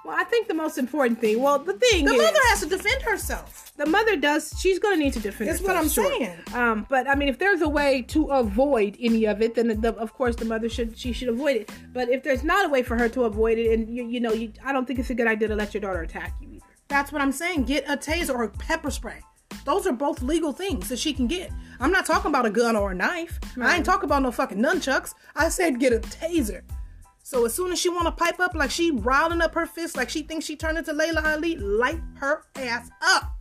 Well, 0.05 0.15
I 0.19 0.23
think 0.25 0.47
the 0.47 0.53
most 0.53 0.77
important 0.77 1.19
thing. 1.19 1.41
Well, 1.41 1.57
the 1.57 1.73
thing 1.73 2.05
The 2.05 2.11
is, 2.13 2.21
mother 2.21 2.39
has 2.49 2.59
to 2.61 2.67
defend 2.67 3.01
herself. 3.01 3.71
the 3.75 3.87
mother 3.87 4.15
does. 4.15 4.53
She's 4.59 4.77
going 4.77 4.97
to 4.99 5.03
need 5.03 5.13
to 5.13 5.19
defend. 5.19 5.49
That's 5.49 5.59
herself, 5.61 5.75
what 5.75 5.83
I'm 5.83 5.89
sure. 5.89 6.11
saying. 6.19 6.37
Um, 6.53 6.85
but 6.89 7.09
I 7.09 7.15
mean, 7.15 7.27
if 7.27 7.39
there's 7.39 7.61
a 7.61 7.69
way 7.69 8.03
to 8.09 8.25
avoid 8.27 8.97
any 8.99 9.25
of 9.25 9.41
it, 9.41 9.55
then 9.55 9.67
the, 9.81 9.93
of 9.95 10.13
course 10.13 10.35
the 10.35 10.45
mother 10.45 10.69
should 10.69 10.97
she 10.97 11.11
should 11.11 11.29
avoid 11.29 11.55
it. 11.57 11.71
But 11.91 12.09
if 12.09 12.21
there's 12.23 12.43
not 12.43 12.65
a 12.67 12.69
way 12.69 12.83
for 12.83 12.95
her 12.97 13.09
to 13.09 13.23
avoid 13.23 13.57
it, 13.57 13.73
and 13.73 13.89
you, 13.89 14.05
you 14.07 14.19
know, 14.19 14.31
you, 14.33 14.51
I 14.63 14.71
don't 14.73 14.85
think 14.85 14.99
it's 14.99 15.09
a 15.09 15.15
good 15.15 15.27
idea 15.27 15.47
to 15.47 15.55
let 15.55 15.73
your 15.73 15.81
daughter 15.81 16.01
attack 16.03 16.33
you 16.39 16.49
either. 16.51 16.65
That's 16.87 17.11
what 17.11 17.21
I'm 17.23 17.31
saying. 17.31 17.63
Get 17.63 17.83
a 17.89 17.97
taser 17.97 18.35
or 18.35 18.47
pepper 18.49 18.91
spray. 18.91 19.21
Those 19.65 19.87
are 19.87 19.93
both 19.93 20.21
legal 20.21 20.51
things 20.51 20.89
that 20.89 20.99
she 20.99 21.11
can 21.13 21.25
get. 21.25 21.51
I'm 21.79 21.91
not 21.91 22.05
talking 22.05 22.29
about 22.29 22.45
a 22.45 22.51
gun 22.51 22.75
or 22.75 22.91
a 22.91 22.95
knife. 22.95 23.39
I 23.59 23.75
ain't 23.77 23.85
talking 23.85 24.05
about 24.05 24.21
no 24.21 24.31
fucking 24.31 24.59
nunchucks. 24.59 25.15
I 25.35 25.49
said 25.49 25.79
get 25.79 25.93
a 25.93 25.99
taser. 25.99 26.61
So 27.25 27.43
as 27.43 27.55
soon 27.55 27.71
as 27.71 27.79
she 27.79 27.89
want 27.89 28.05
to 28.05 28.11
pipe 28.11 28.39
up 28.39 28.53
like 28.53 28.69
she 28.69 28.91
riling 28.91 29.41
up 29.41 29.55
her 29.55 29.65
fist, 29.65 29.97
like 29.97 30.11
she 30.11 30.21
thinks 30.21 30.45
she 30.45 30.55
turned 30.55 30.77
into 30.77 30.93
Laila 30.93 31.23
Ali, 31.25 31.55
light 31.55 31.99
her 32.17 32.43
ass 32.55 32.87
up. 33.01 33.31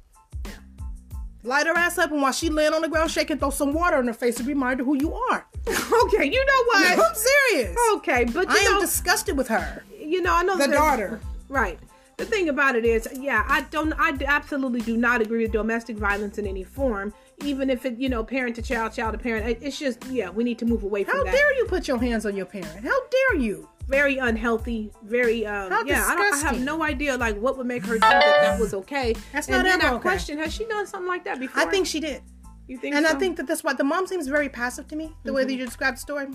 Light 1.42 1.66
her 1.66 1.74
ass 1.76 1.98
up, 1.98 2.10
and 2.10 2.22
while 2.22 2.32
she 2.32 2.48
laying 2.48 2.72
on 2.72 2.80
the 2.80 2.88
ground 2.88 3.10
shaking, 3.10 3.36
throw 3.36 3.50
some 3.50 3.74
water 3.74 4.00
in 4.00 4.06
her 4.06 4.14
face 4.14 4.36
to 4.36 4.42
remind 4.44 4.80
her 4.80 4.86
who 4.86 4.96
you 4.96 5.12
are. 5.12 5.46
okay, 6.04 6.24
you 6.24 6.46
know 6.46 6.64
what? 6.64 6.98
I'm 7.10 7.14
serious. 7.14 7.76
okay, 7.96 8.24
but 8.24 8.48
you 8.48 8.56
I 8.56 8.72
am 8.72 8.80
disgusted 8.80 9.36
with 9.36 9.48
her. 9.48 9.84
you 10.00 10.22
know, 10.22 10.32
I 10.32 10.42
know 10.44 10.56
The 10.56 10.68
daughter. 10.68 11.20
Right. 11.50 11.78
The 12.16 12.24
thing 12.24 12.48
about 12.48 12.76
it 12.76 12.86
is, 12.86 13.06
yeah, 13.12 13.44
I 13.46 13.62
don't, 13.70 13.92
I 13.98 14.16
absolutely 14.24 14.80
do 14.80 14.96
not 14.96 15.20
agree 15.20 15.42
with 15.42 15.52
domestic 15.52 15.98
violence 15.98 16.38
in 16.38 16.46
any 16.46 16.64
form, 16.64 17.12
even 17.44 17.68
if 17.68 17.84
it, 17.84 17.98
you 17.98 18.08
know, 18.08 18.24
parent 18.24 18.56
to 18.56 18.62
child, 18.62 18.94
child 18.94 19.12
to 19.12 19.18
parent. 19.18 19.58
It's 19.60 19.78
just, 19.78 20.02
yeah, 20.06 20.30
we 20.30 20.42
need 20.42 20.58
to 20.60 20.64
move 20.64 20.84
away 20.84 21.04
from 21.04 21.18
How 21.18 21.24
that. 21.24 21.32
dare 21.32 21.54
you 21.58 21.66
put 21.66 21.86
your 21.86 21.98
hands 21.98 22.24
on 22.24 22.34
your 22.34 22.46
parent? 22.46 22.82
How 22.84 23.08
dare 23.08 23.40
you? 23.40 23.68
Very 23.88 24.18
unhealthy, 24.18 24.90
very 25.02 25.46
um 25.46 25.70
How 25.70 25.84
yeah, 25.84 26.04
I, 26.06 26.14
don't, 26.14 26.34
I 26.34 26.38
have 26.38 26.60
no 26.60 26.82
idea 26.82 27.16
like 27.16 27.36
what 27.36 27.56
would 27.58 27.66
make 27.66 27.82
her 27.84 27.92
think 27.92 28.02
that 28.02 28.38
that 28.42 28.60
was 28.60 28.74
okay. 28.74 29.14
That's 29.32 29.46
and 29.48 29.56
not 29.58 29.64
then 29.64 29.80
ever 29.80 29.92
I 29.92 29.94
okay. 29.96 30.02
question, 30.02 30.38
has 30.38 30.52
she 30.52 30.64
done 30.64 30.86
something 30.86 31.08
like 31.08 31.24
that 31.24 31.38
before? 31.40 31.62
I 31.62 31.66
think 31.66 31.86
she 31.86 32.00
did. 32.00 32.22
you 32.66 32.78
think 32.78 32.94
And 32.94 33.06
so? 33.06 33.12
I 33.12 33.18
think 33.18 33.36
that 33.36 33.46
that's 33.46 33.62
why 33.64 33.74
the 33.74 33.84
mom 33.84 34.06
seems 34.06 34.26
very 34.26 34.48
passive 34.48 34.88
to 34.88 34.96
me, 34.96 35.12
the 35.24 35.32
way 35.32 35.44
that 35.44 35.52
you 35.52 35.64
described 35.64 35.96
the 35.98 36.00
story. 36.00 36.26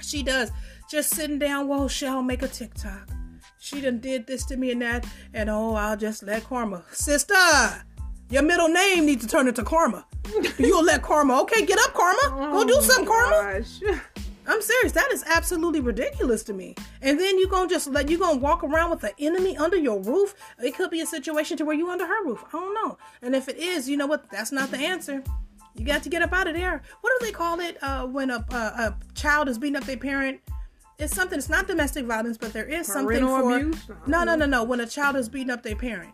She 0.00 0.22
does. 0.22 0.50
Just 0.90 1.10
sitting 1.14 1.38
down, 1.38 1.68
well, 1.68 1.88
shall 1.88 2.22
make 2.22 2.42
a 2.42 2.48
TikTok. 2.48 3.10
She 3.60 3.80
done 3.80 3.98
did 3.98 4.26
this 4.26 4.44
to 4.46 4.56
me 4.56 4.70
and 4.70 4.80
that, 4.82 5.06
and 5.34 5.50
oh, 5.50 5.74
I'll 5.74 5.96
just 5.96 6.22
let 6.22 6.44
karma. 6.44 6.84
Sister, 6.92 7.34
your 8.30 8.42
middle 8.42 8.68
name 8.68 9.06
needs 9.06 9.24
to 9.24 9.28
turn 9.30 9.48
into 9.48 9.64
karma. 9.64 10.06
You'll 10.58 10.84
let 10.84 11.02
karma. 11.02 11.40
Okay, 11.42 11.66
get 11.66 11.78
up, 11.80 11.92
karma. 11.92 12.52
Go 12.52 12.64
do 12.64 12.80
something, 12.80 13.06
karma. 13.06 13.62
I'm 14.48 14.62
serious. 14.62 14.92
That 14.92 15.12
is 15.12 15.22
absolutely 15.26 15.80
ridiculous 15.80 16.42
to 16.44 16.54
me. 16.54 16.74
And 17.02 17.20
then 17.20 17.38
you're 17.38 17.50
gonna 17.50 17.68
just 17.68 17.86
let 17.88 18.08
you 18.08 18.18
gonna 18.18 18.38
walk 18.38 18.64
around 18.64 18.90
with 18.90 19.04
an 19.04 19.12
enemy 19.18 19.56
under 19.56 19.76
your 19.76 20.00
roof. 20.00 20.34
It 20.58 20.74
could 20.74 20.90
be 20.90 21.02
a 21.02 21.06
situation 21.06 21.56
to 21.58 21.64
where 21.64 21.76
you 21.76 21.90
under 21.90 22.06
her 22.06 22.24
roof. 22.24 22.42
I 22.48 22.52
don't 22.52 22.74
know. 22.74 22.98
And 23.20 23.36
if 23.36 23.48
it 23.48 23.58
is, 23.58 23.88
you 23.88 23.96
know 23.96 24.06
what? 24.06 24.30
That's 24.30 24.50
not 24.50 24.70
the 24.70 24.78
answer. 24.78 25.22
You 25.74 25.84
got 25.84 26.02
to 26.02 26.08
get 26.08 26.22
up 26.22 26.32
out 26.32 26.48
of 26.48 26.54
there. 26.54 26.82
What 27.02 27.12
do 27.18 27.26
they 27.26 27.32
call 27.32 27.60
it 27.60 27.76
uh, 27.82 28.06
when 28.06 28.30
a, 28.30 28.44
a 28.50 28.54
a 28.54 28.96
child 29.14 29.48
is 29.48 29.58
beating 29.58 29.76
up 29.76 29.84
their 29.84 29.98
parent? 29.98 30.40
It's 30.98 31.14
something. 31.14 31.38
It's 31.38 31.48
not 31.48 31.68
domestic 31.68 32.06
violence, 32.06 32.38
but 32.38 32.52
there 32.52 32.64
is 32.64 32.86
something 32.86 33.20
Parental 33.20 33.40
for. 33.40 33.56
abuse? 33.56 33.90
No, 34.06 34.24
no, 34.24 34.34
no, 34.34 34.46
no. 34.46 34.64
When 34.64 34.80
a 34.80 34.86
child 34.86 35.14
is 35.16 35.28
beating 35.28 35.50
up 35.50 35.62
their 35.62 35.76
parent. 35.76 36.12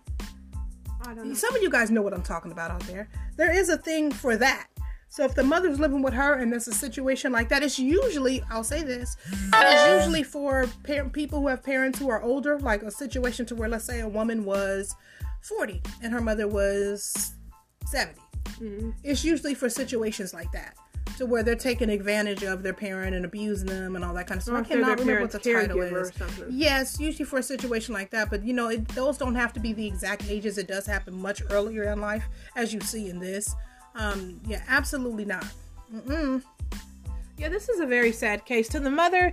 I 1.06 1.14
don't 1.14 1.28
know. 1.28 1.34
Some 1.34 1.54
of 1.54 1.62
you 1.62 1.70
guys 1.70 1.90
know 1.90 2.02
what 2.02 2.12
I'm 2.12 2.22
talking 2.22 2.52
about 2.52 2.70
out 2.70 2.82
there. 2.82 3.08
There 3.36 3.52
is 3.52 3.68
a 3.68 3.78
thing 3.78 4.10
for 4.10 4.36
that. 4.36 4.68
So 5.14 5.24
if 5.24 5.36
the 5.36 5.44
mother's 5.44 5.78
living 5.78 6.02
with 6.02 6.12
her 6.14 6.34
and 6.34 6.50
there's 6.50 6.66
a 6.66 6.72
situation 6.72 7.30
like 7.30 7.48
that, 7.50 7.62
it's 7.62 7.78
usually, 7.78 8.42
I'll 8.50 8.64
say 8.64 8.82
this, 8.82 9.16
it's 9.52 10.00
usually 10.00 10.24
for 10.24 10.66
par- 10.84 11.08
people 11.08 11.40
who 11.40 11.46
have 11.46 11.62
parents 11.62 12.00
who 12.00 12.08
are 12.10 12.20
older, 12.20 12.58
like 12.58 12.82
a 12.82 12.90
situation 12.90 13.46
to 13.46 13.54
where, 13.54 13.68
let's 13.68 13.84
say, 13.84 14.00
a 14.00 14.08
woman 14.08 14.44
was 14.44 14.96
40 15.42 15.80
and 16.02 16.12
her 16.12 16.20
mother 16.20 16.48
was 16.48 17.34
70. 17.86 18.20
It's 19.04 19.24
usually 19.24 19.54
for 19.54 19.68
situations 19.68 20.34
like 20.34 20.50
that. 20.50 20.74
To 21.18 21.26
where 21.26 21.44
they're 21.44 21.54
taking 21.54 21.90
advantage 21.90 22.42
of 22.42 22.64
their 22.64 22.72
parent 22.72 23.14
and 23.14 23.24
abusing 23.24 23.68
them 23.68 23.94
and 23.94 24.04
all 24.04 24.14
that 24.14 24.26
kind 24.26 24.38
of 24.38 24.42
stuff. 24.42 24.56
Or 24.56 24.58
I 24.58 24.64
cannot 24.64 24.98
remember 24.98 25.20
what 25.22 25.30
the 25.30 25.38
title 25.38 25.80
is. 25.80 26.10
Yes, 26.50 26.98
usually 26.98 27.24
for 27.24 27.38
a 27.38 27.42
situation 27.42 27.94
like 27.94 28.10
that, 28.10 28.30
but 28.30 28.44
you 28.44 28.52
know, 28.52 28.68
it, 28.70 28.88
those 28.88 29.16
don't 29.16 29.36
have 29.36 29.52
to 29.52 29.60
be 29.60 29.72
the 29.72 29.86
exact 29.86 30.28
ages. 30.28 30.58
It 30.58 30.66
does 30.66 30.86
happen 30.86 31.14
much 31.16 31.40
earlier 31.50 31.84
in 31.84 32.00
life, 32.00 32.24
as 32.56 32.74
you 32.74 32.80
see 32.80 33.10
in 33.10 33.20
this. 33.20 33.54
Um, 33.94 34.40
yeah, 34.46 34.62
absolutely 34.68 35.24
not. 35.24 35.46
Mm-mm. 35.94 36.42
Yeah, 37.36 37.48
this 37.48 37.68
is 37.68 37.80
a 37.80 37.86
very 37.86 38.12
sad 38.12 38.44
case. 38.44 38.68
To 38.68 38.80
the 38.80 38.90
mother, 38.90 39.30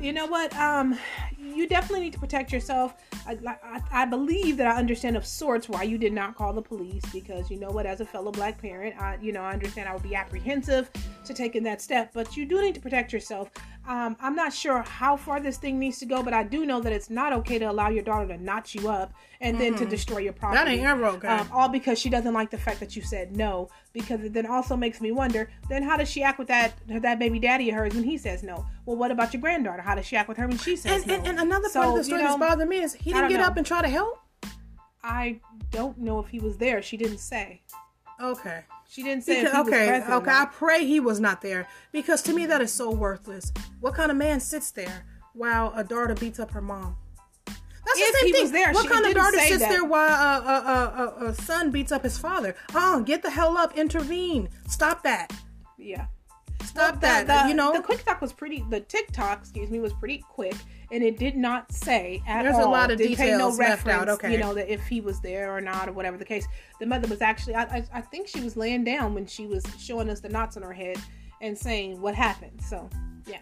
you 0.00 0.12
know 0.12 0.26
what? 0.26 0.54
Um, 0.56 0.98
you 1.38 1.68
definitely 1.68 2.00
need 2.00 2.12
to 2.12 2.18
protect 2.18 2.52
yourself. 2.52 2.94
I, 3.26 3.38
I, 3.46 3.80
I 3.92 4.04
believe 4.04 4.56
that 4.56 4.66
I 4.66 4.76
understand 4.76 5.16
of 5.16 5.24
sorts 5.24 5.68
why 5.68 5.84
you 5.84 5.98
did 5.98 6.12
not 6.12 6.34
call 6.34 6.52
the 6.52 6.62
police 6.62 7.04
because 7.12 7.50
you 7.50 7.58
know 7.58 7.70
what, 7.70 7.86
as 7.86 8.00
a 8.00 8.04
fellow 8.04 8.32
black 8.32 8.60
parent, 8.60 9.00
I, 9.00 9.18
you 9.20 9.32
know, 9.32 9.42
I 9.42 9.52
understand 9.52 9.88
I 9.88 9.92
would 9.92 10.02
be 10.02 10.14
apprehensive 10.14 10.90
to 11.24 11.34
taking 11.34 11.62
that 11.64 11.80
step, 11.80 12.10
but 12.12 12.36
you 12.36 12.44
do 12.46 12.60
need 12.60 12.74
to 12.74 12.80
protect 12.80 13.12
yourself. 13.12 13.50
Um, 13.86 14.16
I'm 14.20 14.36
not 14.36 14.52
sure 14.52 14.82
how 14.82 15.16
far 15.16 15.40
this 15.40 15.58
thing 15.58 15.80
needs 15.80 15.98
to 15.98 16.06
go, 16.06 16.22
but 16.22 16.32
I 16.32 16.44
do 16.44 16.64
know 16.64 16.80
that 16.80 16.92
it's 16.92 17.10
not 17.10 17.32
okay 17.32 17.58
to 17.58 17.64
allow 17.64 17.88
your 17.88 18.04
daughter 18.04 18.28
to 18.28 18.40
notch 18.40 18.76
you 18.76 18.88
up 18.88 19.12
and 19.40 19.60
then 19.60 19.74
to 19.74 19.84
destroy 19.84 20.18
your 20.18 20.32
property. 20.32 20.62
That 20.64 20.68
ain't 20.70 20.86
ever 20.86 21.06
okay. 21.06 21.26
Um, 21.26 21.48
all 21.52 21.68
because 21.68 21.98
she 21.98 22.08
doesn't 22.08 22.32
like 22.32 22.50
the 22.50 22.58
fact 22.58 22.78
that 22.78 22.94
you 22.94 23.02
said 23.02 23.36
no. 23.36 23.70
Because 23.92 24.22
it 24.22 24.32
then 24.32 24.46
also 24.46 24.76
makes 24.76 25.00
me 25.00 25.10
wonder, 25.10 25.50
then 25.68 25.82
how 25.82 25.96
does 25.96 26.08
she 26.08 26.22
act 26.22 26.38
with 26.38 26.46
that 26.48 26.74
that 26.86 27.18
baby 27.18 27.40
daddy 27.40 27.70
of 27.70 27.74
hers 27.76 27.94
when 27.94 28.04
he 28.04 28.16
says 28.16 28.44
no? 28.44 28.64
Well, 28.86 28.96
what 28.96 29.10
about 29.10 29.34
your 29.34 29.40
granddaughter? 29.42 29.82
How 29.82 29.96
does 29.96 30.06
she 30.06 30.14
act 30.16 30.28
with 30.28 30.38
her 30.38 30.46
when 30.46 30.58
she 30.58 30.76
says 30.76 31.02
and, 31.02 31.06
no? 31.08 31.14
and, 31.14 31.26
and 31.26 31.40
another 31.40 31.68
So, 31.68 31.80
part 31.80 31.88
of 31.88 31.94
the 31.94 31.98
you 31.98 32.04
story 32.04 32.22
know, 32.22 32.38
that's 32.38 32.38
bothering 32.38 32.68
me 32.68 32.78
is 32.82 32.94
he 32.94 33.10
didn't 33.10 33.22
don't 33.22 33.30
get 33.30 33.40
know. 33.40 33.46
up 33.46 33.56
and 33.56 33.66
try 33.66 33.82
to 33.82 33.88
help. 33.88 34.20
I 35.02 35.40
don't 35.72 35.98
know 35.98 36.20
if 36.20 36.28
he 36.28 36.38
was 36.38 36.56
there. 36.58 36.80
She 36.82 36.96
didn't 36.96 37.18
say. 37.18 37.62
Okay. 38.22 38.60
She 38.92 39.02
didn't 39.02 39.24
say 39.24 39.42
Because- 39.42 39.66
okay, 39.68 40.02
okay. 40.06 40.30
I 40.30 40.44
pray 40.44 40.84
he 40.84 41.00
was 41.00 41.18
not 41.18 41.40
there 41.40 41.66
because 41.92 42.20
to 42.24 42.34
me 42.34 42.44
that 42.44 42.60
is 42.60 42.70
so 42.70 42.90
worthless. 42.90 43.50
What 43.80 43.94
kind 43.94 44.10
of 44.10 44.18
man 44.18 44.38
sits 44.38 44.70
there 44.70 45.06
while 45.32 45.72
a 45.74 45.82
daughter 45.82 46.12
beats 46.14 46.38
up 46.38 46.50
her 46.50 46.60
mom? 46.60 46.98
That's 47.46 47.56
If 47.96 48.12
the 48.12 48.18
same 48.18 48.32
thing. 48.34 48.52
there, 48.52 48.72
what 48.74 48.90
kind 48.90 49.06
of 49.06 49.14
daughter 49.14 49.38
sits 49.38 49.60
that. 49.60 49.70
there 49.70 49.84
while 49.86 50.10
a, 50.10 50.42
a, 50.44 51.24
a, 51.24 51.26
a, 51.30 51.34
son 51.34 51.70
beats 51.70 51.90
up 51.90 52.02
his 52.04 52.18
father? 52.18 52.54
Oh, 52.74 53.02
get 53.02 53.22
the 53.22 53.30
hell 53.30 53.56
up! 53.56 53.78
Intervene! 53.78 54.50
Stop 54.68 55.02
that! 55.04 55.32
Yeah. 55.78 56.04
Stop 56.62 56.96
The- 56.96 57.00
that! 57.00 57.26
the- 57.44 57.48
you 57.48 57.54
know, 57.54 57.72
the 57.72 57.80
quick 57.82 58.04
talk 58.04 58.20
was 58.20 58.34
pretty. 58.34 58.62
The 58.68 58.80
TikTok, 58.80 59.40
excuse 59.40 59.70
me, 59.70 59.80
was 59.80 59.94
pretty 59.94 60.22
quick, 60.28 60.54
and 60.92 61.02
it 61.02 61.18
did 61.18 61.36
not 61.36 61.72
say 61.72 62.22
at 62.26 62.42
There's 62.42 62.58
a 62.58 62.68
lot 62.68 62.90
of 62.90 62.98
pay 62.98 63.04
no 63.04 63.08
details 63.08 63.58
left 63.58 63.88
out, 63.88 64.08
okay. 64.10 64.30
You 64.30 64.38
know 64.38 64.52
that 64.54 64.70
if 64.72 64.86
he 64.86 65.00
was 65.00 65.20
there 65.20 65.56
or 65.56 65.60
not, 65.60 65.88
or 65.88 65.92
whatever 65.92 66.18
the 66.18 66.24
case. 66.24 66.46
The 66.78 66.86
mother 66.86 67.08
was 67.08 67.22
actually. 67.22 67.54
I, 67.54 67.62
I, 67.62 67.84
I 67.94 68.00
think 68.02 68.28
she 68.28 68.40
was 68.40 68.56
laying 68.56 68.84
down 68.84 69.14
when 69.14 69.26
she 69.26 69.46
was 69.46 69.64
showing 69.80 70.10
us 70.10 70.20
the 70.20 70.28
knots 70.28 70.56
on 70.56 70.62
her 70.62 70.72
head 70.72 70.98
and 71.40 71.56
saying 71.56 72.00
what 72.00 72.14
happened. 72.14 72.60
So 72.62 72.88
yeah. 73.26 73.38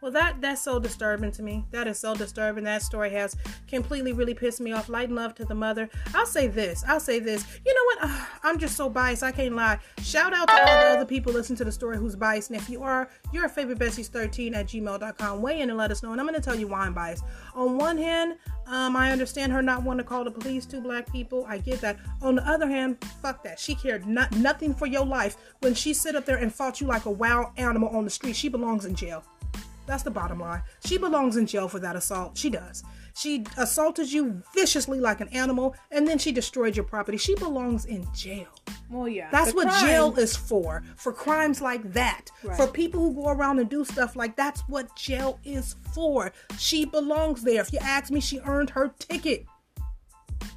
Well, 0.00 0.12
that 0.12 0.40
that's 0.40 0.62
so 0.62 0.78
disturbing 0.78 1.30
to 1.32 1.42
me. 1.42 1.66
That 1.72 1.86
is 1.86 1.98
so 1.98 2.14
disturbing. 2.14 2.64
That 2.64 2.82
story 2.82 3.10
has 3.10 3.36
completely 3.68 4.12
really 4.12 4.32
pissed 4.32 4.60
me 4.60 4.72
off. 4.72 4.88
Light 4.88 5.08
and 5.08 5.16
love 5.16 5.34
to 5.34 5.44
the 5.44 5.54
mother. 5.54 5.90
I'll 6.14 6.26
say 6.26 6.46
this. 6.46 6.82
I'll 6.88 7.00
say 7.00 7.18
this. 7.18 7.44
You 7.66 7.74
know 7.74 8.08
what? 8.08 8.20
I'm 8.42 8.58
just 8.58 8.76
so 8.76 8.88
biased. 8.88 9.22
I 9.22 9.32
can't 9.32 9.54
lie. 9.54 9.78
Shout 10.02 10.32
out 10.32 10.48
to 10.48 10.54
all 10.54 10.80
the 10.80 10.96
other 10.96 11.04
people 11.04 11.32
listening 11.32 11.58
to 11.58 11.64
the 11.64 11.72
story 11.72 11.98
who's 11.98 12.16
biased. 12.16 12.50
And 12.50 12.58
if 12.58 12.70
you 12.70 12.82
are, 12.82 13.10
your 13.32 13.48
favorite 13.48 13.78
Bessie's13 13.78 14.56
at 14.56 14.68
gmail.com. 14.68 15.42
Weigh 15.42 15.60
in 15.60 15.68
and 15.68 15.78
let 15.78 15.90
us 15.90 16.02
know. 16.02 16.12
And 16.12 16.20
I'm 16.20 16.26
going 16.26 16.40
to 16.40 16.44
tell 16.44 16.58
you 16.58 16.68
why 16.68 16.80
I'm 16.80 16.94
biased. 16.94 17.24
On 17.54 17.76
one 17.76 17.98
hand, 17.98 18.36
um, 18.66 18.96
I 18.96 19.10
understand 19.12 19.52
her 19.52 19.60
not 19.60 19.82
wanting 19.82 20.04
to 20.04 20.08
call 20.08 20.24
the 20.24 20.30
police. 20.30 20.64
to 20.66 20.80
black 20.80 21.10
people. 21.12 21.44
I 21.46 21.58
get 21.58 21.80
that. 21.82 21.98
On 22.22 22.36
the 22.36 22.48
other 22.48 22.68
hand, 22.68 23.04
fuck 23.20 23.42
that. 23.44 23.58
She 23.58 23.74
cared 23.74 24.06
not, 24.06 24.32
nothing 24.36 24.74
for 24.74 24.86
your 24.86 25.04
life 25.04 25.36
when 25.60 25.74
she 25.74 25.92
sit 25.92 26.16
up 26.16 26.24
there 26.24 26.36
and 26.36 26.54
fought 26.54 26.80
you 26.80 26.86
like 26.86 27.04
a 27.04 27.10
wild 27.10 27.48
animal 27.56 27.88
on 27.90 28.04
the 28.04 28.10
street. 28.10 28.36
She 28.36 28.48
belongs 28.48 28.86
in 28.86 28.94
jail. 28.94 29.09
That's 29.86 30.02
the 30.02 30.10
bottom 30.10 30.40
line. 30.40 30.62
She 30.84 30.98
belongs 30.98 31.36
in 31.36 31.46
jail 31.46 31.68
for 31.68 31.80
that 31.80 31.96
assault. 31.96 32.36
She 32.38 32.50
does. 32.50 32.84
She 33.16 33.44
assaulted 33.56 34.12
you 34.12 34.42
viciously 34.54 35.00
like 35.00 35.20
an 35.20 35.28
animal, 35.28 35.74
and 35.90 36.06
then 36.06 36.16
she 36.18 36.32
destroyed 36.32 36.76
your 36.76 36.84
property. 36.84 37.18
She 37.18 37.34
belongs 37.34 37.84
in 37.84 38.06
jail. 38.14 38.46
Well, 38.88 39.08
yeah. 39.08 39.28
That's 39.30 39.50
the 39.50 39.56
what 39.56 39.68
crime- 39.68 39.86
jail 39.86 40.14
is 40.16 40.36
for. 40.36 40.82
For 40.96 41.12
crimes 41.12 41.60
like 41.60 41.92
that. 41.92 42.30
Right. 42.44 42.56
For 42.56 42.66
people 42.66 43.00
who 43.00 43.14
go 43.22 43.28
around 43.30 43.58
and 43.58 43.68
do 43.68 43.84
stuff 43.84 44.16
like 44.16 44.36
that's 44.36 44.60
what 44.68 44.94
jail 44.96 45.38
is 45.44 45.74
for. 45.92 46.32
She 46.58 46.84
belongs 46.84 47.42
there. 47.42 47.60
If 47.60 47.72
you 47.72 47.80
ask 47.82 48.10
me, 48.10 48.20
she 48.20 48.40
earned 48.40 48.70
her 48.70 48.94
ticket. 48.98 49.44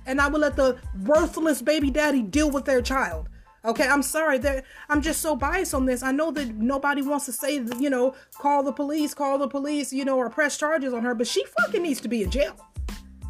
And 0.05 0.21
I 0.21 0.27
will 0.27 0.39
let 0.41 0.55
the 0.55 0.77
worthless 1.05 1.61
baby 1.61 1.89
daddy 1.89 2.21
deal 2.21 2.51
with 2.51 2.65
their 2.65 2.81
child. 2.81 3.29
Okay, 3.65 3.87
I'm 3.87 4.03
sorry 4.03 4.37
that 4.39 4.65
I'm 4.89 5.01
just 5.01 5.21
so 5.21 5.35
biased 5.35 5.73
on 5.73 5.85
this. 5.85 6.03
I 6.03 6.11
know 6.11 6.31
that 6.31 6.55
nobody 6.55 7.01
wants 7.01 7.25
to 7.27 7.31
say, 7.31 7.63
you 7.79 7.89
know, 7.89 8.13
call 8.37 8.61
the 8.61 8.73
police, 8.73 9.13
call 9.13 9.37
the 9.37 9.47
police, 9.47 9.93
you 9.93 10.03
know, 10.03 10.17
or 10.17 10.29
press 10.29 10.57
charges 10.57 10.93
on 10.93 11.03
her, 11.03 11.15
but 11.15 11.27
she 11.27 11.45
fucking 11.59 11.81
needs 11.81 12.01
to 12.01 12.09
be 12.09 12.23
in 12.23 12.29
jail. 12.29 12.55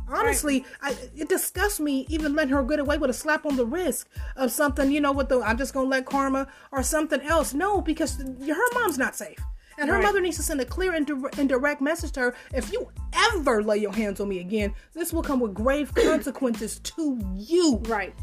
Honestly, 0.10 0.66
I, 0.82 0.96
it 1.16 1.30
disgusts 1.30 1.80
me 1.80 2.06
even 2.10 2.36
letting 2.36 2.54
her 2.54 2.64
get 2.64 2.80
away 2.80 2.98
with 2.98 3.10
a 3.10 3.14
slap 3.14 3.46
on 3.46 3.56
the 3.56 3.66
wrist 3.66 4.08
of 4.36 4.52
something, 4.52 4.92
you 4.92 5.02
know, 5.02 5.12
with 5.12 5.30
the 5.30 5.40
I'm 5.42 5.58
just 5.58 5.74
gonna 5.74 5.88
let 5.88 6.06
karma 6.06 6.48
or 6.72 6.84
something 6.84 7.22
else. 7.22 7.54
No, 7.54 7.82
because 7.82 8.18
her 8.18 8.74
mom's 8.74 8.98
not 8.98 9.16
safe. 9.16 9.40
And 9.80 9.90
her 9.90 9.96
Right. 9.96 10.04
mother 10.04 10.22
needs 10.22 10.38
to 10.38 10.44
send 10.44 10.62
a 10.62 10.66
clear 10.66 10.94
and, 10.94 11.10
and 11.40 11.50
direct 11.50 11.82
message 11.82 12.12
to 12.14 12.20
her. 12.20 12.36
If 12.54 12.72
you 12.72 12.90
ever 13.14 13.64
lay 13.64 13.78
your 13.78 13.94
hands 13.94 14.20
on 14.20 14.30
me 14.30 14.40
again, 14.40 14.74
this 14.94 15.12
will 15.14 15.24
come 15.24 15.40
with 15.40 15.54
grave 15.56 15.94
consequences 15.96 16.80
to 16.80 17.20
you. 17.36 17.78
Right, 17.86 18.14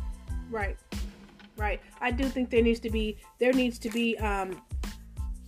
right, 0.48 0.76
right. 1.60 1.80
I 2.00 2.10
do 2.10 2.24
think 2.24 2.50
there 2.50 2.62
needs 2.62 2.80
to 2.80 2.90
be 2.90 3.18
there 3.38 3.52
needs 3.52 3.78
to 3.80 3.90
be 3.90 4.18
um, 4.18 4.60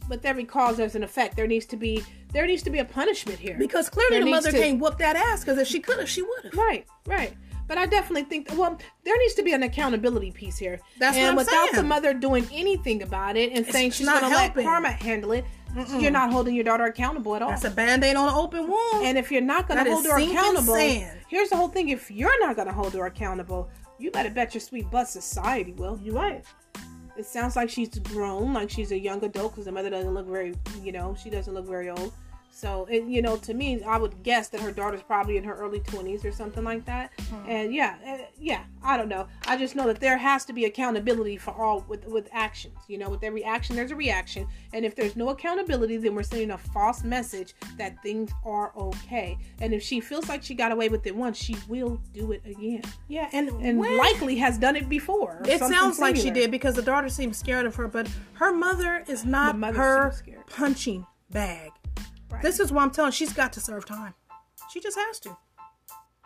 with 0.09 0.25
every 0.25 0.45
cause 0.45 0.77
there's 0.77 0.95
an 0.95 1.03
effect. 1.03 1.37
There 1.37 1.47
needs 1.47 1.67
to 1.67 1.77
be 1.77 2.05
there 2.33 2.47
needs 2.47 2.63
to 2.63 2.71
be 2.71 2.79
a 2.79 2.85
punishment 2.85 3.39
here 3.39 3.57
Because 3.59 3.91
clearly 3.91 4.17
There 4.17 4.25
the 4.25 4.31
mother 4.31 4.51
to- 4.53 4.59
can't 4.59 4.81
whoop 4.81 4.99
that 4.99 5.17
ass. 5.17 5.41
Because 5.41 5.59
if 5.59 5.69
she 5.69 5.81
could 5.81 5.99
have, 5.99 6.09
she 6.09 6.23
would 6.23 6.45
have. 6.45 6.55
Right, 6.55 6.87
right. 7.07 7.35
But 7.69 7.79
I 7.79 7.87
definitely 7.87 8.25
think 8.25 8.49
well, 8.57 8.79
there 9.05 9.17
needs 9.19 9.35
to 9.35 9.43
be 9.43 9.53
an 9.53 9.63
accountability 9.63 10.31
piece 10.31 10.59
here. 10.59 10.81
That's 10.99 11.17
and 11.17 11.37
what 11.37 11.49
I'm 11.49 11.63
without 11.63 11.75
the 11.75 11.87
mother 11.87 12.13
doing 12.13 12.47
anything 12.53 13.03
about 13.03 13.37
it 13.37 13.53
and 13.53 13.65
saying 13.65 13.93
she's 13.93 14.07
not 14.07 14.21
going 14.21 14.33
to 14.33 14.39
let 14.39 14.55
karma 14.55 14.91
handle 14.91 15.33
it, 15.33 15.45
you're 15.75 16.11
not 16.11 16.33
holding 16.33 16.55
your 16.55 16.65
daughter 16.65 16.85
accountable 16.85 17.35
at 17.37 17.43
all. 17.43 17.51
That's 17.51 17.65
a 17.65 17.71
band 17.71 18.05
aid 18.05 18.17
on 18.17 18.29
an 18.29 18.35
open 18.35 18.69
wound. 18.69 19.07
And 19.07 19.17
if 19.19 19.31
you're 19.31 19.41
not 19.41 19.69
going 19.69 19.85
to 19.85 19.91
hold 19.91 20.05
her 20.05 20.19
accountable, 20.19 20.75
sand. 20.75 21.21
here's 21.29 21.49
the 21.49 21.57
whole 21.57 21.69
thing: 21.69 21.89
if 21.89 22.11
you're 22.11 22.41
not 22.41 22.57
going 22.57 22.69
to 22.69 22.75
hold 22.75 22.93
her 22.95 23.07
accountable, 23.07 23.71
you 23.99 24.11
better 24.11 24.31
bet 24.31 24.55
your 24.55 24.61
sweet 24.61 24.91
butt 24.91 25.09
society 25.09 25.73
will. 25.73 25.99
you're 26.03 26.15
right. 26.15 26.45
It 27.17 27.27
sounds 27.27 27.57
like 27.57 27.69
she's 27.69 27.91
grown, 27.99 28.55
like 28.55 28.71
she's 28.71 28.91
a 28.91 28.99
young 28.99 29.23
adult, 29.23 29.53
because 29.53 29.67
the 29.67 29.73
mother 29.73 29.91
doesn't 29.91 30.15
look 30.15 30.27
very, 30.27 30.55
you 30.83 30.93
know, 30.93 31.15
she 31.21 31.29
doesn't 31.29 31.53
look 31.53 31.67
very 31.67 31.91
old. 31.91 32.13
So, 32.55 32.87
it, 32.91 33.05
you 33.05 33.23
know, 33.23 33.37
to 33.39 33.55
me, 33.55 33.83
I 33.83 33.97
would 33.97 34.23
guess 34.23 34.49
that 34.49 34.61
her 34.61 34.71
daughter's 34.71 35.03
probably 35.03 35.39
in 35.39 35.45
her 35.45 35.55
early 35.55 35.81
20s 35.81 36.23
or 36.25 36.33
something 36.33 36.63
like 36.63 36.85
that. 36.85 37.11
And 37.49 37.75
yeah, 37.75 37.97
uh, 38.07 38.27
yeah, 38.39 38.65
I 38.83 38.97
don't 38.99 39.09
know. 39.09 39.27
I 39.47 39.57
just 39.57 39.75
know 39.75 39.87
that 39.87 40.01
there 40.01 40.19
has 40.19 40.45
to 40.45 40.53
be 40.53 40.67
accountability 40.67 41.39
for 41.39 41.51
all 41.53 41.85
with 41.89 42.07
with 42.07 42.29
actions. 42.31 42.77
You 42.89 42.99
know, 42.99 43.09
with 43.09 43.25
every 43.25 43.43
action, 43.43 43.75
there's 43.75 43.91
a 43.91 43.97
reaction. 43.97 44.47
And 44.75 44.85
if 44.85 44.95
there's 44.95 45.17
no 45.17 45.31
accountability, 45.31 45.97
then 45.97 46.15
we're 46.15 46.23
sending 46.23 46.51
a 46.51 46.59
false 46.59 47.03
message 47.03 47.55
that 47.79 48.01
things 48.03 48.31
are 48.45 48.73
okay. 48.77 49.39
And 49.61 49.73
if 49.73 49.83
she 49.83 50.01
feels 50.01 50.29
like 50.29 50.43
she 50.43 50.55
got 50.55 50.73
away 50.73 50.91
with 50.91 51.07
it 51.07 51.17
once, 51.17 51.39
she 51.39 51.57
will 51.69 52.01
do 52.13 52.33
it 52.33 52.43
again. 52.45 52.83
Yeah, 53.09 53.29
and 53.33 53.49
And 53.63 53.79
when- 53.79 53.97
likely 53.97 54.37
has 54.37 54.59
done 54.59 54.77
it 54.77 54.89
before. 54.91 55.41
It 55.47 55.59
sounds 55.59 55.99
like 55.99 56.17
she 56.17 56.31
did 56.31 56.51
because 56.51 56.75
the 56.75 56.83
daughter 56.83 57.09
seems 57.09 57.39
scared 57.39 57.65
of 57.67 57.75
her, 57.77 57.89
but 57.89 58.09
her 58.35 58.53
mother 58.53 59.05
is 59.09 59.25
not 59.25 59.59
mother 59.59 59.79
her 59.79 60.15
punching 60.47 61.07
bag. 61.31 61.71
Right. 62.33 62.43
This 62.43 62.61
is 62.61 62.73
what 62.73 62.83
I'm 62.83 62.91
telling. 62.91 63.13
She's 63.13 63.33
got 63.33 63.53
to 63.53 63.61
serve 63.61 63.85
time. 63.85 64.15
She 64.73 64.81
just 64.81 64.99
has 64.99 65.21
to. 65.21 65.37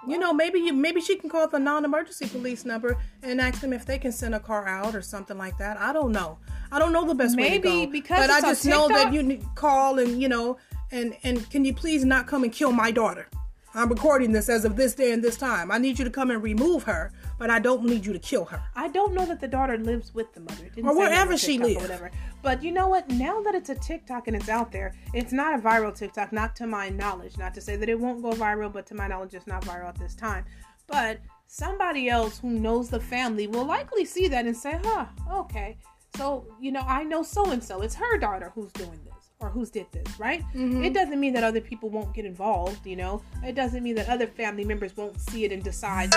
You 0.06 0.18
know, 0.18 0.32
maybe 0.32 0.60
you, 0.60 0.72
maybe 0.72 1.00
she 1.00 1.16
can 1.16 1.28
call 1.28 1.48
the 1.48 1.58
non-emergency 1.58 2.28
police 2.28 2.64
number 2.64 2.96
and 3.22 3.40
ask 3.40 3.60
them 3.60 3.72
if 3.72 3.84
they 3.84 3.98
can 3.98 4.12
send 4.12 4.36
a 4.36 4.40
car 4.40 4.68
out 4.68 4.94
or 4.94 5.02
something 5.02 5.36
like 5.36 5.58
that. 5.58 5.78
I 5.78 5.92
don't 5.92 6.12
know. 6.12 6.38
I 6.70 6.78
don't 6.78 6.92
know 6.92 7.04
the 7.04 7.14
best 7.14 7.36
way 7.36 7.44
to 7.44 7.50
Maybe 7.50 7.86
go. 7.86 7.90
because 7.90 8.18
but 8.18 8.30
I 8.30 8.40
just 8.40 8.64
know 8.64 8.86
that 8.88 9.12
you 9.12 9.22
need 9.22 9.44
call 9.56 9.98
and 9.98 10.20
you 10.20 10.28
know 10.28 10.58
and 10.92 11.16
and 11.24 11.48
can 11.50 11.64
you 11.64 11.74
please 11.74 12.04
not 12.04 12.26
come 12.26 12.44
and 12.44 12.52
kill 12.52 12.72
my 12.72 12.90
daughter? 12.90 13.28
I'm 13.76 13.90
recording 13.90 14.32
this 14.32 14.48
as 14.48 14.64
of 14.64 14.74
this 14.74 14.94
day 14.94 15.12
and 15.12 15.22
this 15.22 15.36
time. 15.36 15.70
I 15.70 15.76
need 15.76 15.98
you 15.98 16.04
to 16.06 16.10
come 16.10 16.30
and 16.30 16.42
remove 16.42 16.84
her, 16.84 17.12
but 17.38 17.50
I 17.50 17.58
don't 17.58 17.84
need 17.84 18.06
you 18.06 18.14
to 18.14 18.18
kill 18.18 18.46
her. 18.46 18.62
I 18.74 18.88
don't 18.88 19.12
know 19.12 19.26
that 19.26 19.38
the 19.38 19.48
daughter 19.48 19.76
lives 19.76 20.14
with 20.14 20.32
the 20.32 20.40
mother. 20.40 20.70
Or 20.82 20.96
wherever 20.96 21.36
she 21.36 21.58
lives. 21.58 21.82
whatever. 21.82 22.10
But 22.40 22.62
you 22.62 22.72
know 22.72 22.88
what? 22.88 23.10
Now 23.10 23.42
that 23.42 23.54
it's 23.54 23.68
a 23.68 23.74
TikTok 23.74 24.28
and 24.28 24.36
it's 24.36 24.48
out 24.48 24.72
there, 24.72 24.94
it's 25.12 25.30
not 25.30 25.58
a 25.58 25.62
viral 25.62 25.94
TikTok, 25.94 26.32
not 26.32 26.56
to 26.56 26.66
my 26.66 26.88
knowledge. 26.88 27.36
Not 27.36 27.52
to 27.52 27.60
say 27.60 27.76
that 27.76 27.90
it 27.90 28.00
won't 28.00 28.22
go 28.22 28.30
viral, 28.30 28.72
but 28.72 28.86
to 28.86 28.94
my 28.94 29.08
knowledge, 29.08 29.34
it's 29.34 29.46
not 29.46 29.60
viral 29.62 29.88
at 29.88 29.98
this 29.98 30.14
time. 30.14 30.46
But 30.86 31.18
somebody 31.46 32.08
else 32.08 32.38
who 32.38 32.48
knows 32.48 32.88
the 32.88 33.00
family 33.00 33.46
will 33.46 33.66
likely 33.66 34.06
see 34.06 34.26
that 34.28 34.46
and 34.46 34.56
say, 34.56 34.80
huh, 34.82 35.04
okay. 35.30 35.76
So, 36.16 36.46
you 36.58 36.72
know, 36.72 36.84
I 36.86 37.02
know 37.02 37.22
so 37.22 37.50
and 37.50 37.62
so. 37.62 37.82
It's 37.82 37.96
her 37.96 38.16
daughter 38.16 38.52
who's 38.54 38.72
doing 38.72 38.98
this 39.04 39.15
or 39.40 39.50
who's 39.50 39.70
did 39.70 39.86
this, 39.92 40.18
right? 40.18 40.42
Mm-hmm. 40.54 40.84
It 40.84 40.94
doesn't 40.94 41.20
mean 41.20 41.34
that 41.34 41.44
other 41.44 41.60
people 41.60 41.90
won't 41.90 42.14
get 42.14 42.24
involved, 42.24 42.86
you 42.86 42.96
know. 42.96 43.22
It 43.44 43.54
doesn't 43.54 43.82
mean 43.82 43.94
that 43.96 44.08
other 44.08 44.26
family 44.26 44.64
members 44.64 44.96
won't 44.96 45.20
see 45.20 45.44
it 45.44 45.52
and 45.52 45.62
decide 45.62 46.14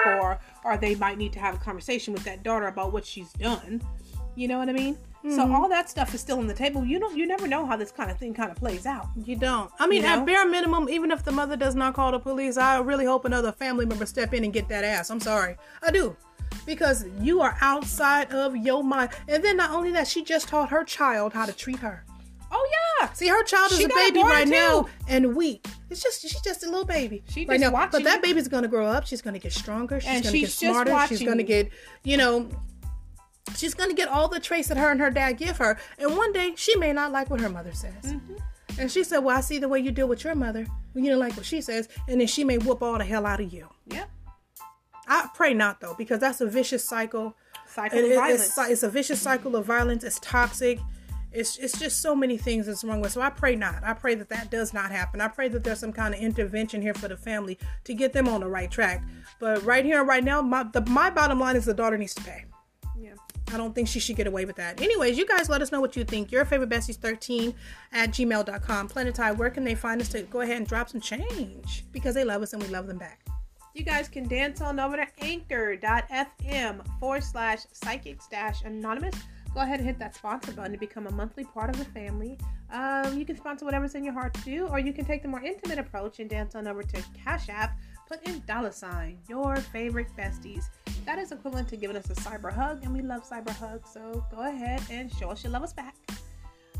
score, 0.00 0.40
or 0.64 0.76
they 0.76 0.94
might 0.96 1.16
need 1.16 1.32
to 1.34 1.38
have 1.38 1.54
a 1.54 1.58
conversation 1.58 2.12
with 2.12 2.24
that 2.24 2.42
daughter 2.42 2.66
about 2.66 2.92
what 2.92 3.06
she's 3.06 3.32
done. 3.34 3.80
You 4.34 4.48
know 4.48 4.58
what 4.58 4.68
I 4.68 4.72
mean? 4.72 4.98
So 5.22 5.38
mm-hmm. 5.38 5.54
all 5.54 5.68
that 5.70 5.88
stuff 5.88 6.12
is 6.12 6.20
still 6.20 6.38
on 6.38 6.46
the 6.46 6.54
table. 6.54 6.84
You 6.84 6.98
don't 6.98 7.16
you 7.16 7.26
never 7.26 7.46
know 7.46 7.64
how 7.64 7.76
this 7.76 7.90
kind 7.90 8.10
of 8.10 8.18
thing 8.18 8.34
kind 8.34 8.50
of 8.50 8.58
plays 8.58 8.84
out. 8.84 9.06
You 9.24 9.36
don't. 9.36 9.70
I 9.78 9.86
mean, 9.86 10.02
You 10.02 10.08
know? 10.08 10.20
at 10.20 10.26
bare 10.26 10.46
minimum, 10.46 10.86
even 10.90 11.10
if 11.10 11.24
the 11.24 11.32
mother 11.32 11.56
does 11.56 11.74
not 11.74 11.94
call 11.94 12.12
the 12.12 12.18
police, 12.18 12.58
I 12.58 12.78
really 12.80 13.06
hope 13.06 13.24
another 13.24 13.50
family 13.52 13.86
member 13.86 14.04
step 14.04 14.34
in 14.34 14.44
and 14.44 14.52
get 14.52 14.68
that 14.68 14.84
ass. 14.84 15.08
I'm 15.08 15.20
sorry, 15.20 15.56
I 15.82 15.90
do, 15.90 16.14
because 16.66 17.06
you 17.20 17.40
are 17.40 17.56
outside 17.62 18.32
of 18.32 18.54
your 18.54 18.84
mind. 18.84 19.10
And 19.26 19.42
then 19.42 19.56
not 19.56 19.70
only 19.70 19.92
that, 19.92 20.08
she 20.08 20.22
just 20.22 20.48
taught 20.48 20.68
her 20.68 20.84
child 20.84 21.32
how 21.32 21.46
to 21.46 21.52
treat 21.54 21.78
her. 21.78 22.04
Oh 22.56 22.68
yeah. 23.00 23.12
See, 23.12 23.26
her 23.26 23.42
child 23.42 23.72
is 23.72 23.78
She 23.78 23.84
a 23.84 23.88
baby 23.88 24.22
right 24.22 24.44
too. 24.44 24.50
now 24.52 24.86
and 25.08 25.34
weak. 25.34 25.66
It's 25.90 26.02
just 26.02 26.22
she's 26.22 26.40
just 26.40 26.62
a 26.64 26.66
little 26.66 26.84
baby 26.84 27.24
She 27.28 27.40
right 27.46 27.58
just 27.58 27.60
now. 27.62 27.70
watching 27.72 27.90
But 27.90 28.04
that 28.04 28.22
baby's 28.22 28.46
gonna 28.48 28.68
grow 28.68 28.86
up. 28.86 29.06
She's 29.06 29.20
gonna 29.22 29.38
get 29.40 29.52
stronger. 29.52 30.00
She's 30.00 30.08
And 30.08 30.22
gonna 30.22 30.36
she's 30.36 30.58
get 30.60 30.70
smarter. 30.70 31.06
She's 31.08 31.22
gonna 31.22 31.42
get 31.42 31.70
you 32.04 32.16
know. 32.16 32.48
She's 33.56 33.74
gonna 33.74 33.92
get 33.94 34.08
all 34.08 34.28
the 34.28 34.40
traits 34.40 34.68
that 34.68 34.76
her 34.78 34.90
and 34.90 35.00
her 35.00 35.10
dad 35.10 35.32
give 35.32 35.58
her, 35.58 35.78
and 35.98 36.16
one 36.16 36.32
day 36.32 36.54
she 36.56 36.76
may 36.76 36.92
not 36.92 37.12
like 37.12 37.28
what 37.28 37.40
her 37.40 37.48
mother 37.50 37.72
says. 37.72 37.92
Mm-hmm. 38.04 38.34
And 38.78 38.90
she 38.90 39.04
said, 39.04 39.18
"Well, 39.18 39.36
I 39.36 39.40
see 39.40 39.58
the 39.58 39.68
way 39.68 39.80
you 39.80 39.90
deal 39.92 40.08
with 40.08 40.24
your 40.24 40.34
mother. 40.34 40.66
You 40.94 41.10
don't 41.10 41.18
like 41.20 41.36
what 41.36 41.44
she 41.46 41.60
says, 41.60 41.88
and 42.08 42.20
then 42.20 42.26
she 42.26 42.42
may 42.44 42.58
whoop 42.58 42.82
all 42.82 42.96
the 42.98 43.04
hell 43.04 43.26
out 43.26 43.40
of 43.40 43.52
you." 43.52 43.68
Yep. 43.88 44.08
I 45.06 45.28
pray 45.34 45.52
not 45.54 45.80
though, 45.80 45.94
because 45.98 46.20
that's 46.20 46.40
a 46.40 46.46
vicious 46.46 46.82
cycle. 46.84 47.36
Cycle 47.66 47.98
It- 47.98 48.04
of 48.12 48.14
violence. 48.14 48.46
it's, 48.58 48.70
it's 48.70 48.82
a 48.82 48.88
vicious 48.88 49.20
cycle 49.20 49.54
of 49.56 49.66
violence. 49.66 50.04
It's 50.04 50.18
toxic. 50.20 50.78
It's 51.34 51.58
it's 51.58 51.78
just 51.78 52.00
so 52.00 52.14
many 52.14 52.38
things 52.38 52.66
that's 52.66 52.84
wrong 52.84 53.00
with. 53.00 53.12
So 53.12 53.20
I 53.20 53.30
pray 53.30 53.56
not. 53.56 53.82
I 53.84 53.92
pray 53.92 54.14
that 54.14 54.28
that 54.28 54.50
does 54.50 54.72
not 54.72 54.90
happen. 54.90 55.20
I 55.20 55.28
pray 55.28 55.48
that 55.48 55.64
there's 55.64 55.80
some 55.80 55.92
kind 55.92 56.14
of 56.14 56.20
intervention 56.20 56.80
here 56.80 56.94
for 56.94 57.08
the 57.08 57.16
family 57.16 57.58
to 57.84 57.94
get 57.94 58.12
them 58.12 58.28
on 58.28 58.40
the 58.40 58.48
right 58.48 58.70
track. 58.70 59.02
But 59.40 59.62
right 59.64 59.84
here, 59.84 60.00
and 60.00 60.08
right 60.08 60.22
now, 60.22 60.40
my 60.42 60.62
the, 60.62 60.82
my 60.82 61.10
bottom 61.10 61.40
line 61.40 61.56
is 61.56 61.64
the 61.64 61.74
daughter 61.74 61.98
needs 61.98 62.14
to 62.14 62.22
pay. 62.22 62.44
yeah. 62.98 63.14
I 63.52 63.56
don't 63.56 63.74
think 63.74 63.88
she 63.88 64.00
should 64.00 64.16
get 64.16 64.26
away 64.26 64.44
with 64.44 64.56
that. 64.56 64.80
Anyways, 64.80 65.18
you 65.18 65.26
guys 65.26 65.48
let 65.48 65.60
us 65.60 65.70
know 65.70 65.80
what 65.80 65.96
you 65.96 66.04
think. 66.04 66.32
Your 66.32 66.44
favorite 66.44 66.70
besties 66.70 66.96
13 66.96 67.54
at 67.92 68.10
gmail.com. 68.10 68.88
Planet 68.88 69.14
Tide, 69.14 69.38
where 69.38 69.50
can 69.50 69.64
they 69.64 69.74
find 69.74 70.00
us 70.00 70.08
to 70.10 70.22
go 70.22 70.40
ahead 70.40 70.56
and 70.56 70.66
drop 70.66 70.88
some 70.88 71.00
change? 71.00 71.84
Because 71.92 72.14
they 72.14 72.24
love 72.24 72.42
us 72.42 72.52
and 72.52 72.62
we 72.62 72.68
love 72.68 72.86
them 72.86 72.98
back. 72.98 73.24
You 73.74 73.84
guys 73.84 74.08
can 74.08 74.28
dance 74.28 74.60
on 74.60 74.78
over 74.78 74.96
to 74.96 75.06
anchor.fm 75.18 77.00
forward 77.00 77.24
slash 77.24 77.60
psychics 77.72 78.28
dash 78.28 78.62
anonymous. 78.62 79.14
Go 79.54 79.60
ahead 79.60 79.78
and 79.78 79.86
hit 79.86 80.00
that 80.00 80.16
sponsor 80.16 80.52
button 80.52 80.72
to 80.72 80.78
become 80.78 81.06
a 81.06 81.12
monthly 81.12 81.44
part 81.44 81.70
of 81.70 81.78
the 81.78 81.84
family. 81.84 82.36
Um, 82.72 83.16
you 83.16 83.24
can 83.24 83.36
sponsor 83.36 83.64
whatever's 83.64 83.94
in 83.94 84.02
your 84.02 84.12
heart 84.12 84.34
to 84.34 84.40
do, 84.40 84.66
or 84.66 84.80
you 84.80 84.92
can 84.92 85.04
take 85.04 85.22
the 85.22 85.28
more 85.28 85.40
intimate 85.42 85.78
approach 85.78 86.18
and 86.18 86.28
dance 86.28 86.56
on 86.56 86.66
over 86.66 86.82
to 86.82 87.04
Cash 87.24 87.48
App. 87.48 87.78
Put 88.08 88.26
in 88.28 88.42
dollar 88.46 88.72
sign, 88.72 89.18
your 89.28 89.56
favorite 89.56 90.08
besties. 90.18 90.64
That 91.06 91.18
is 91.18 91.30
equivalent 91.30 91.68
to 91.68 91.76
giving 91.76 91.96
us 91.96 92.10
a 92.10 92.14
cyber 92.14 92.52
hug, 92.52 92.82
and 92.82 92.92
we 92.92 93.00
love 93.00 93.28
cyber 93.28 93.50
hugs, 93.50 93.90
so 93.92 94.24
go 94.30 94.42
ahead 94.42 94.82
and 94.90 95.12
show 95.14 95.30
us 95.30 95.44
you 95.44 95.50
love 95.50 95.62
us 95.62 95.72
back. 95.72 95.94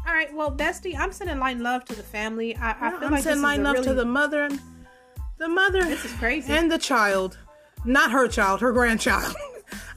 All 0.06 0.12
right, 0.12 0.34
well, 0.34 0.50
bestie, 0.50 0.98
I'm 0.98 1.12
sending 1.12 1.38
light 1.38 1.52
and 1.56 1.62
love 1.62 1.84
to 1.86 1.94
the 1.94 2.02
family. 2.02 2.56
I, 2.56 2.72
I 2.72 2.90
feel 2.90 3.04
I'm 3.04 3.12
like 3.12 3.22
sending 3.22 3.44
a 3.44 3.62
love 3.62 3.74
really, 3.74 3.86
to 3.86 3.94
the 3.94 4.04
mother 4.04 4.48
the 5.38 5.48
mother 5.48 5.82
This 5.84 6.04
is 6.04 6.12
crazy. 6.12 6.52
and 6.52 6.70
the 6.70 6.78
child. 6.78 7.38
Not 7.84 8.12
her 8.12 8.28
child, 8.28 8.60
her 8.60 8.72
grandchild. 8.72 9.34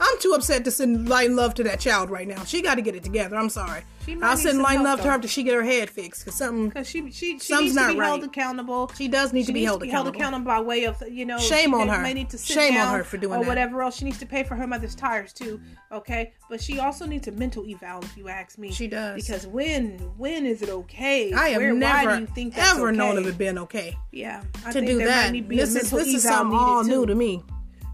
I'm 0.00 0.18
too 0.20 0.32
upset 0.32 0.64
to 0.64 0.70
send 0.70 1.08
light 1.08 1.26
and 1.28 1.36
love 1.36 1.54
to 1.54 1.62
that 1.64 1.80
child 1.80 2.10
right 2.10 2.26
now. 2.26 2.44
She 2.44 2.62
got 2.62 2.76
to 2.76 2.82
get 2.82 2.94
it 2.94 3.02
together. 3.04 3.36
I'm 3.36 3.50
sorry. 3.50 3.82
She 4.04 4.16
I'll 4.22 4.38
send 4.38 4.62
light 4.62 4.80
love 4.80 5.00
to 5.00 5.06
her 5.08 5.10
after 5.12 5.28
she 5.28 5.42
get 5.42 5.54
her 5.54 5.62
head 5.62 5.90
fixed 5.90 6.24
because 6.24 6.38
something. 6.38 6.68
because 6.70 6.88
she 6.88 7.10
she, 7.10 7.38
she 7.38 7.54
needs 7.60 7.74
to 7.76 7.88
be 7.92 7.96
held 7.96 8.24
accountable. 8.24 8.90
She 8.96 9.06
does 9.06 9.34
need 9.34 9.44
to 9.46 9.52
be 9.52 9.60
needs 9.60 9.68
held 9.68 9.80
to 9.80 9.86
be 9.86 9.90
held 9.90 10.06
accountable. 10.08 10.46
accountable 10.46 10.46
by 10.46 10.60
way 10.66 10.84
of 10.84 11.02
you 11.10 11.26
know 11.26 11.36
Shame 11.38 11.70
she 11.70 11.74
on 11.74 11.88
her. 11.88 12.00
may 12.00 12.14
need 12.14 12.30
to 12.30 12.38
Shame 12.38 12.78
on 12.78 12.96
her 12.96 13.04
for 13.04 13.18
doing 13.18 13.32
that. 13.32 13.38
or 13.40 13.42
that. 13.44 13.48
whatever 13.48 13.82
else. 13.82 13.96
She 13.98 14.06
needs 14.06 14.18
to 14.20 14.26
pay 14.26 14.44
for 14.44 14.54
her 14.54 14.66
mother's 14.66 14.94
tires 14.94 15.34
too. 15.34 15.60
Okay, 15.92 16.32
but 16.48 16.58
she 16.62 16.78
also 16.78 17.04
needs 17.04 17.28
a 17.28 17.32
mental 17.32 17.64
eval 17.68 18.02
if 18.02 18.16
you 18.16 18.28
ask 18.30 18.56
me. 18.56 18.70
She 18.72 18.88
does. 18.88 19.14
because 19.20 19.46
when 19.46 19.98
when 20.16 20.46
is 20.46 20.62
it 20.62 20.70
okay? 20.70 21.30
I 21.34 21.50
have 21.50 21.60
Where, 21.60 21.74
why 21.74 21.78
never 21.78 22.14
do 22.14 22.20
you 22.22 22.26
think 22.28 22.56
ever 22.56 22.88
okay? 22.88 22.96
known 22.96 23.18
of 23.18 23.26
it 23.26 23.36
being 23.36 23.58
okay 23.58 23.94
Yeah, 24.10 24.42
I 24.64 24.72
to 24.72 24.80
do 24.80 24.98
that. 25.04 25.26
Might 25.26 25.32
need 25.32 25.42
to 25.42 25.48
be 25.48 25.56
This 25.56 25.74
is 25.76 25.90
this 25.90 26.08
is 26.08 26.22
something 26.22 26.56
all 26.58 26.82
new 26.82 27.04
to 27.04 27.14
me. 27.14 27.42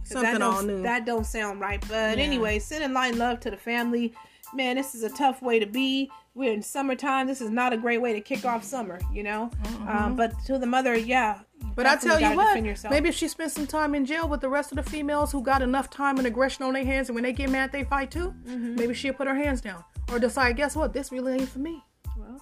Something 0.05 0.33
that 0.35 0.43
all 0.43 0.63
new. 0.63 0.83
That 0.83 1.05
don't 1.07 1.25
sound 1.27 1.61
right. 1.61 1.81
But 1.89 2.19
Yeah. 2.19 2.25
anyway, 2.25 2.59
sending 2.59 2.93
line 2.93 3.19
love 3.19 3.41
to 3.41 3.51
the 3.51 3.57
family. 3.57 4.15
Man, 4.53 4.77
this 4.77 4.95
is 4.95 5.03
a 5.03 5.11
tough 5.11 5.43
way 5.43 5.59
to 5.59 5.67
be. 5.67 6.11
We're 6.35 6.53
in 6.53 6.63
summertime. 6.63 7.27
This 7.27 7.41
is 7.41 7.51
not 7.51 7.73
a 7.73 7.77
great 7.77 7.99
way 7.99 8.13
to 8.13 8.21
kick 8.21 8.45
off 8.45 8.65
summer, 8.65 9.01
you 9.13 9.23
know. 9.23 9.51
Um, 9.89 10.17
but 10.17 10.33
to 10.47 10.59
the 10.59 10.67
mother, 10.67 10.97
yeah. 10.97 11.41
Mm-hmm. 11.61 11.71
But 11.75 11.87
I 11.87 11.97
tell 11.97 12.21
you 12.21 12.37
what, 12.37 12.61
maybe 12.91 13.09
if 13.09 13.15
she 13.15 13.29
spent 13.29 13.53
some 13.53 13.67
time 13.67 13.95
in 13.95 14.05
jail 14.05 14.29
with 14.29 14.41
the 14.41 14.49
rest 14.49 14.73
of 14.73 14.77
the 14.77 14.83
females 14.83 15.33
who 15.33 15.43
got 15.43 15.63
enough 15.63 15.91
time 15.91 16.19
and 16.19 16.27
aggression 16.27 16.65
on 16.65 16.75
their 16.75 16.85
hands, 16.85 17.09
and 17.09 17.15
when 17.15 17.23
they 17.25 17.33
get 17.33 17.51
mad, 17.51 17.73
they 17.73 17.85
fight 17.85 18.11
too. 18.11 18.35
Mm-hmm. 18.47 18.77
Maybe 18.77 18.95
she'll 18.95 19.15
put 19.15 19.27
her 19.29 19.35
hands 19.35 19.61
down 19.61 19.83
or 20.11 20.19
decide, 20.19 20.57
guess 20.57 20.77
what, 20.77 20.93
this 20.93 21.11
really 21.13 21.35
ain't 21.35 21.49
for 21.49 21.61
me. 21.61 21.83
Well, 22.17 22.41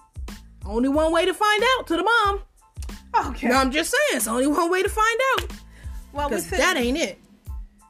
Only 0.65 0.89
one 0.89 1.11
way 1.11 1.25
to 1.25 1.33
find 1.33 1.63
out 1.77 1.87
to 1.87 1.97
the 1.97 2.03
mom. 2.03 2.41
okay. 3.27 3.47
No, 3.47 3.55
I'm 3.55 3.71
just 3.71 3.91
saying, 3.91 4.17
it's 4.17 4.27
only 4.27 4.47
one 4.47 4.69
way 4.71 4.81
to 4.83 4.89
find 4.89 5.19
out 5.37 5.51
well, 6.13 6.29
listen, 6.29 6.57
that 6.57 6.77
ain't 6.77 6.97
it. 6.97 7.19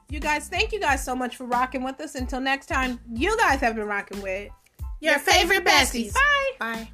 You 0.08 0.20
guys, 0.20 0.48
thank 0.48 0.72
you 0.72 0.80
guys 0.80 1.04
so 1.04 1.14
much 1.14 1.36
for 1.36 1.44
rocking 1.44 1.82
with 1.82 2.00
us. 2.00 2.14
Until 2.14 2.40
next 2.40 2.66
time, 2.66 3.00
you 3.12 3.36
guys 3.36 3.60
have 3.60 3.76
been 3.76 3.86
rocking 3.86 4.22
with 4.22 4.50
Your 5.00 5.18
favorite 5.18 5.64
besties. 5.64 6.14
Bye. 6.14 6.50
Bye. 6.58 6.88